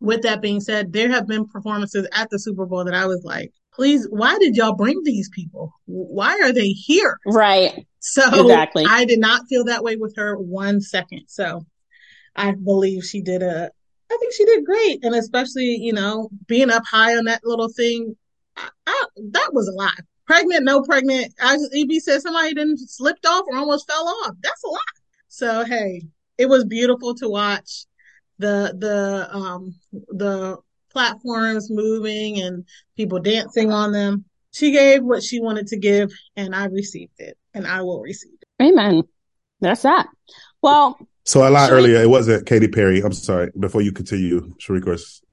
[0.00, 3.22] with that being said, there have been performances at the Super Bowl that I was
[3.24, 5.72] like, please, why did y'all bring these people?
[5.86, 7.18] Why are they here?
[7.24, 7.86] Right.
[8.00, 8.84] So exactly.
[8.86, 11.22] I did not feel that way with her one second.
[11.28, 11.64] So
[12.36, 13.70] I believe she did a,
[14.12, 15.02] I think she did great.
[15.02, 18.14] And especially, you know, being up high on that little thing,
[18.54, 19.94] I, I, that was a lot.
[20.26, 21.32] Pregnant, no pregnant.
[21.40, 24.34] As EB said, somebody didn't slipped off or almost fell off.
[24.42, 24.80] That's a lot.
[25.28, 26.02] So, hey,
[26.36, 27.86] it was beautiful to watch
[28.38, 29.74] the the um
[30.08, 30.58] the
[30.90, 32.64] platforms moving and
[32.96, 34.24] people dancing on them.
[34.52, 38.32] She gave what she wanted to give and I received it and I will receive
[38.40, 38.64] it.
[38.64, 39.04] Amen.
[39.60, 40.08] That's that.
[40.62, 42.02] Well, so I lied earlier.
[42.02, 43.00] It wasn't Katy Perry.
[43.00, 43.50] I'm sorry.
[43.58, 44.88] Before you continue, Sharika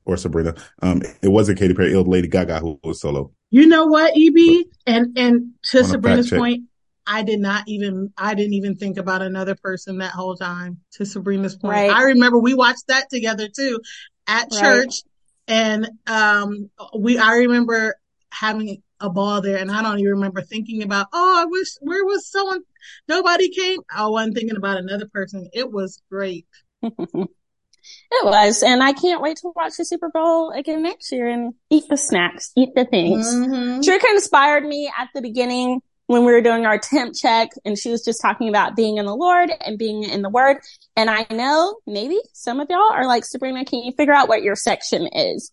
[0.05, 1.93] or, or Sabrina, um, it wasn't Katy Perry.
[1.93, 3.31] It was Lady Gaga who was solo.
[3.49, 4.65] You know what, EB?
[4.85, 6.63] And and to Sabrina's point,
[7.05, 10.79] I did not even I didn't even think about another person that whole time.
[10.93, 11.89] To Sabrina's point, right.
[11.89, 13.79] I remember we watched that together too
[14.27, 14.59] at right.
[14.59, 15.01] church,
[15.47, 17.95] and um, we I remember
[18.31, 22.05] having a ball there, and I don't even remember thinking about oh I wish where
[22.05, 22.61] was someone
[23.07, 23.79] nobody came.
[23.93, 25.49] I wasn't thinking about another person.
[25.53, 26.45] It was great.
[28.11, 31.53] It was, and I can't wait to watch the Super Bowl again next year and
[31.69, 33.33] eat the snacks, eat the things.
[33.33, 33.81] Mm-hmm.
[34.13, 38.03] Inspired me at the beginning when we were doing our temp check and she was
[38.03, 40.57] just talking about being in the Lord and being in the word.
[40.95, 44.41] And I know maybe some of y'all are like, Sabrina, can you figure out what
[44.41, 45.51] your section is?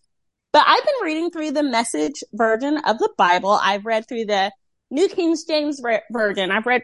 [0.53, 3.59] But I've been reading through the message version of the Bible.
[3.61, 4.51] I've read through the
[4.89, 6.51] New King James version.
[6.51, 6.83] I've read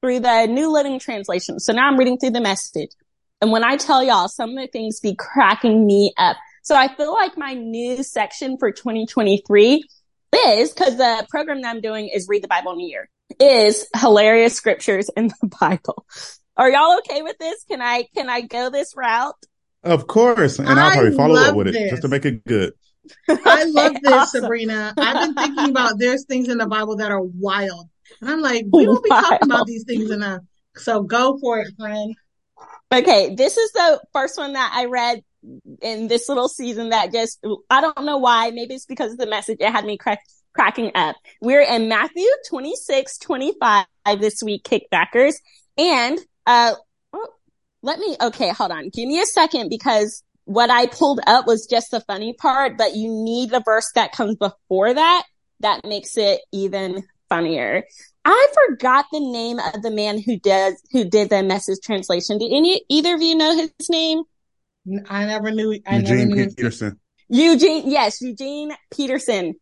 [0.00, 1.60] through the New Living Translation.
[1.60, 2.90] So now I'm reading through the message.
[3.42, 6.38] And when I tell y'all, some of the things be cracking me up.
[6.62, 9.84] So I feel like my new section for 2023
[10.34, 13.08] is because the program that I'm doing is read the Bible in a year
[13.40, 16.06] is hilarious scriptures in the Bible.
[16.56, 17.64] Are y'all okay with this?
[17.64, 19.34] Can I, can I go this route?
[19.82, 20.58] Of course.
[20.58, 21.76] And I'll probably follow up with this.
[21.76, 22.72] it just to make it good.
[23.28, 24.42] I love this, awesome.
[24.42, 24.94] Sabrina.
[24.96, 27.88] I've been thinking about there's things in the Bible that are wild.
[28.20, 30.42] And I'm like, we don't be talking about these things enough.
[30.76, 32.14] So go for it, friend.
[32.92, 33.34] Okay.
[33.34, 35.22] This is the first one that I read
[35.80, 38.50] in this little season that just, I don't know why.
[38.50, 39.58] Maybe it's because of the message.
[39.60, 40.20] It had me crack,
[40.54, 41.16] cracking up.
[41.40, 43.86] We're in Matthew 26, 25
[44.18, 45.34] this week, kickbackers.
[45.76, 46.74] And, uh,
[47.12, 47.28] oh,
[47.82, 48.90] let me, okay, hold on.
[48.90, 52.94] Give me a second because what I pulled up was just the funny part, but
[52.94, 55.24] you need the verse that comes before that.
[55.60, 57.84] That makes it even funnier.
[58.24, 62.38] I forgot the name of the man who does who did the message translation.
[62.38, 64.22] Did any either of you know his name?
[65.08, 65.78] I never knew.
[65.86, 66.48] I Eugene never knew.
[66.48, 67.00] Peterson.
[67.28, 69.54] Eugene, yes, Eugene Peterson.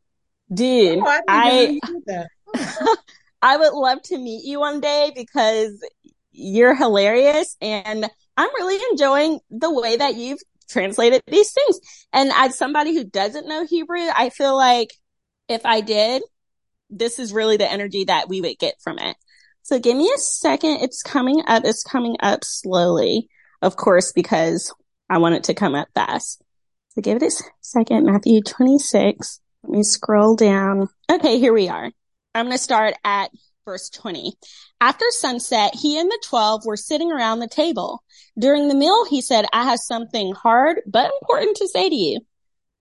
[0.52, 2.96] Dude, Oh, I, I didn't know you did that.
[3.42, 5.82] I would love to meet you one day because
[6.32, 11.78] you're hilarious and I'm really enjoying the way that you've translated these things.
[12.12, 14.92] And as somebody who doesn't know Hebrew, I feel like
[15.48, 16.22] if I did,
[16.90, 19.16] this is really the energy that we would get from it.
[19.62, 20.78] So give me a second.
[20.82, 21.64] It's coming up.
[21.64, 23.28] It's coming up slowly,
[23.62, 24.72] of course, because
[25.10, 26.40] I want it to come up fast.
[26.90, 28.06] So give it a second.
[28.06, 29.40] Matthew 26.
[29.64, 30.88] Let me scroll down.
[31.10, 31.90] Okay, here we are.
[32.34, 33.30] I'm going to start at
[33.64, 34.32] verse 20.
[34.80, 38.04] After sunset, he and the 12 were sitting around the table.
[38.38, 42.20] During the meal, he said, I have something hard but important to say to you.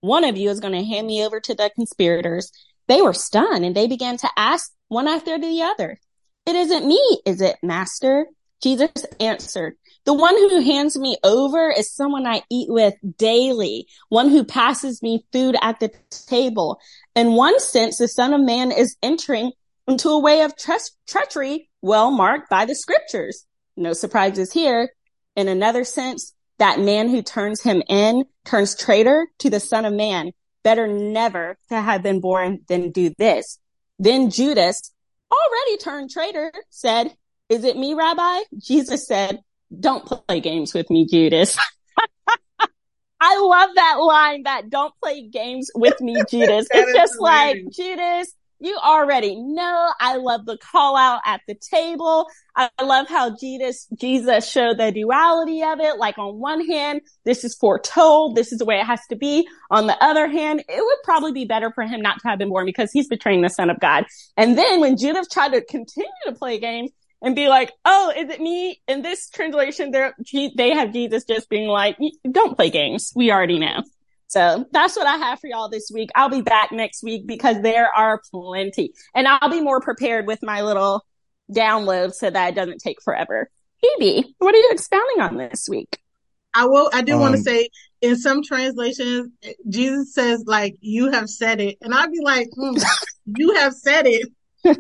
[0.02, 2.52] One of you is going to hand me over to the conspirators.
[2.88, 6.00] They were stunned and they began to ask one after the other,
[6.46, 8.28] It isn't me, is it, master?
[8.62, 9.76] Jesus answered,
[10.06, 15.04] The one who hands me over is someone I eat with daily, one who passes
[15.04, 15.92] me food at the
[16.28, 16.80] table.
[17.16, 19.52] In one sense, the Son of Man is entering
[19.88, 20.78] into a way of tre-
[21.08, 23.46] treachery well marked by the scriptures.
[23.76, 24.90] No surprises here.
[25.36, 29.94] In another sense, that man who turns him in turns traitor to the Son of
[29.94, 30.32] Man.
[30.64, 33.60] Better never to have been born than do this.
[33.98, 34.94] Then Judas,
[35.32, 37.16] already turned traitor, said,
[37.48, 38.42] Is it me, Rabbi?
[38.58, 39.40] Jesus said,
[39.78, 41.58] Don't play games with me, Judas.
[43.22, 46.68] I love that line that don't play games with me, Judas.
[46.72, 47.58] It's just like.
[47.72, 49.92] Judas, you already know.
[50.00, 52.28] I love the call out at the table.
[52.56, 55.98] I love how Jesus, Jesus showed the duality of it.
[55.98, 58.36] Like on one hand, this is foretold.
[58.36, 59.48] This is the way it has to be.
[59.70, 62.50] On the other hand, it would probably be better for him not to have been
[62.50, 64.06] born because he's betraying the son of God.
[64.36, 66.92] And then when Judas tried to continue to play games
[67.22, 68.82] and be like, Oh, is it me?
[68.88, 70.16] In this translation, there,
[70.56, 71.98] they have Jesus just being like,
[72.32, 73.12] don't play games.
[73.16, 73.84] We already know.
[74.28, 76.12] So that's what I have for y'all this week.
[76.16, 80.44] I'll be back next week because there are plenty and I'll be more prepared with
[80.44, 81.04] my little
[81.52, 83.50] download so that it doesn't take forever.
[83.82, 85.98] Phoebe, what are you expounding on this week?
[86.54, 86.90] I will.
[86.94, 87.70] I do want to Um, say
[88.02, 89.32] in some translations,
[89.68, 92.76] Jesus says like, "You have said it," and I'd be like, hmm,
[93.26, 94.30] "You have said it."
[94.66, 94.76] And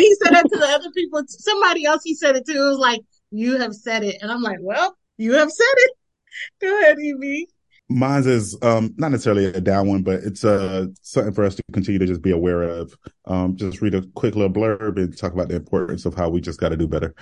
[0.00, 1.22] he said that to the other people.
[1.26, 2.52] Somebody else, he said it to.
[2.52, 3.00] It was like,
[3.30, 5.92] "You have said it," and I'm like, "Well, you have said it."
[6.60, 7.46] Go ahead, EB.
[7.88, 11.62] Mine's is um, not necessarily a down one, but it's uh, something for us to
[11.72, 12.96] continue to just be aware of.
[13.26, 16.40] Um, just read a quick little blurb and talk about the importance of how we
[16.40, 17.14] just got to do better.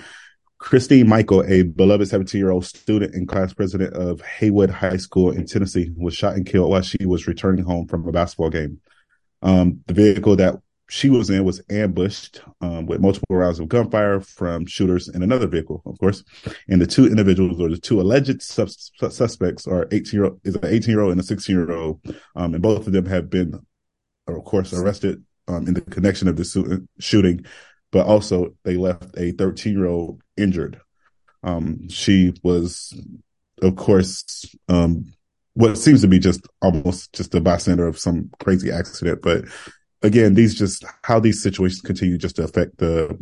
[0.59, 5.31] Christine Michael, a beloved 17 year old student and class president of Haywood High School
[5.31, 8.81] in Tennessee, was shot and killed while she was returning home from a basketball game.
[9.43, 10.57] Um, the vehicle that
[10.91, 15.47] she was in was ambushed um, with multiple rounds of gunfire from shooters in another
[15.47, 16.25] vehicle, of course.
[16.69, 20.57] And the two individuals, or the two alleged sus- suspects, are 18 year old is
[20.57, 22.01] an 18 year old and a 16 year old,
[22.35, 23.55] um, and both of them have been,
[24.27, 27.45] of course, arrested um, in the connection of the su- shooting.
[27.93, 30.81] But also, they left a 13 year old injured.
[31.45, 32.93] Um, she was,
[33.63, 35.13] of course, um,
[35.55, 39.23] what seems to be just almost just a bystander of some crazy accident.
[39.23, 39.45] But
[40.03, 43.19] again, these just how these situations continue just to affect the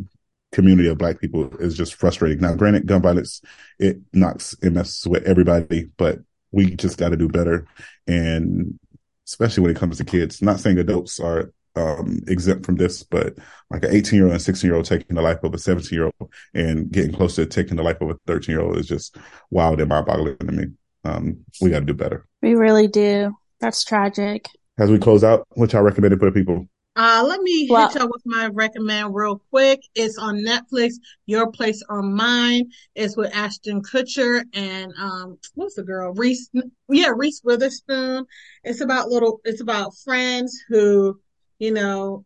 [0.51, 2.39] community of black people is just frustrating.
[2.39, 3.41] Now, granted, gun violence,
[3.77, 6.19] it knocks and messes with everybody, but
[6.51, 7.67] we just got to do better.
[8.07, 8.79] And
[9.27, 13.35] especially when it comes to kids, not saying adults are um, exempt from this, but
[13.69, 15.95] like an 18 year old and 16 year old taking the life of a 17
[15.95, 18.87] year old and getting close to taking the life of a 13 year old is
[18.87, 19.17] just
[19.51, 20.65] wild and mind boggling to me.
[21.03, 22.25] Um, we got to do better.
[22.41, 23.35] We really do.
[23.59, 24.47] That's tragic.
[24.79, 26.67] As we close out, what y'all recommended for the people?
[26.95, 29.81] Uh, let me Well- hit y'all with my recommend real quick.
[29.93, 30.93] It's on Netflix.
[31.25, 32.71] Your Place or Mine.
[32.95, 36.13] It's with Ashton Kutcher and um, what's the girl?
[36.13, 36.49] Reese.
[36.87, 38.25] Yeah, Reese Witherspoon.
[38.63, 39.41] It's about little.
[39.43, 41.19] It's about friends who,
[41.59, 42.25] you know,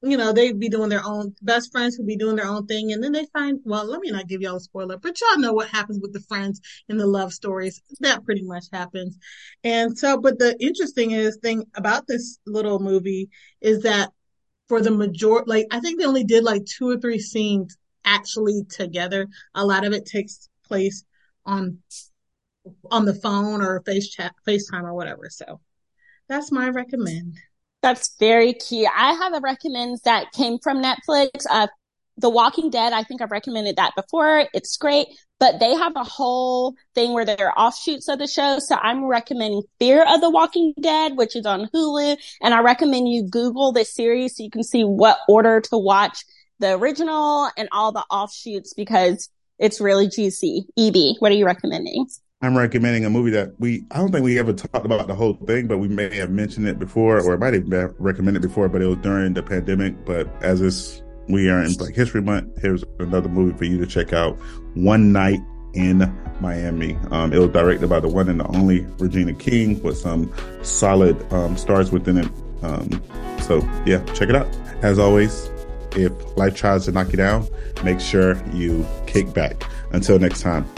[0.00, 2.92] you know, they'd be doing their own best friends who be doing their own thing,
[2.92, 3.60] and then they find.
[3.64, 6.20] Well, let me not give y'all a spoiler, but y'all know what happens with the
[6.20, 7.82] friends in the love stories.
[8.00, 9.18] That pretty much happens.
[9.64, 13.28] And so, but the interesting is thing about this little movie
[13.60, 14.12] is that
[14.68, 18.64] for the major, like I think they only did like two or three scenes actually
[18.68, 19.26] together.
[19.54, 21.04] A lot of it takes place
[21.44, 21.78] on
[22.90, 25.28] on the phone or face chat, FaceTime or whatever.
[25.30, 25.60] So
[26.28, 27.38] that's my recommend.
[27.82, 28.86] That's very key.
[28.86, 31.44] I have a recommends that came from Netflix.
[31.48, 31.68] Uh,
[32.16, 34.46] The Walking Dead, I think I've recommended that before.
[34.52, 35.06] It's great,
[35.38, 38.58] but they have a whole thing where there are offshoots of the show.
[38.58, 42.16] So I'm recommending Fear of the Walking Dead, which is on Hulu.
[42.42, 46.24] And I recommend you Google this series so you can see what order to watch
[46.58, 50.66] the original and all the offshoots because it's really juicy.
[50.76, 52.08] EB, what are you recommending?
[52.40, 55.34] I'm recommending a movie that we, I don't think we ever talked about the whole
[55.34, 58.80] thing, but we may have mentioned it before, or it might have recommended before, but
[58.80, 60.04] it was during the pandemic.
[60.04, 63.86] But as this, we are in Black History Month, here's another movie for you to
[63.86, 64.38] check out
[64.74, 65.40] One Night
[65.74, 65.98] in
[66.40, 66.94] Miami.
[67.10, 70.32] Um, it was directed by the one and the only Regina King with some
[70.62, 72.28] solid um, stars within it.
[72.62, 73.02] Um,
[73.42, 74.46] so, yeah, check it out.
[74.82, 75.50] As always,
[75.96, 77.48] if life tries to knock you down,
[77.82, 79.64] make sure you kick back.
[79.90, 80.68] Until next time.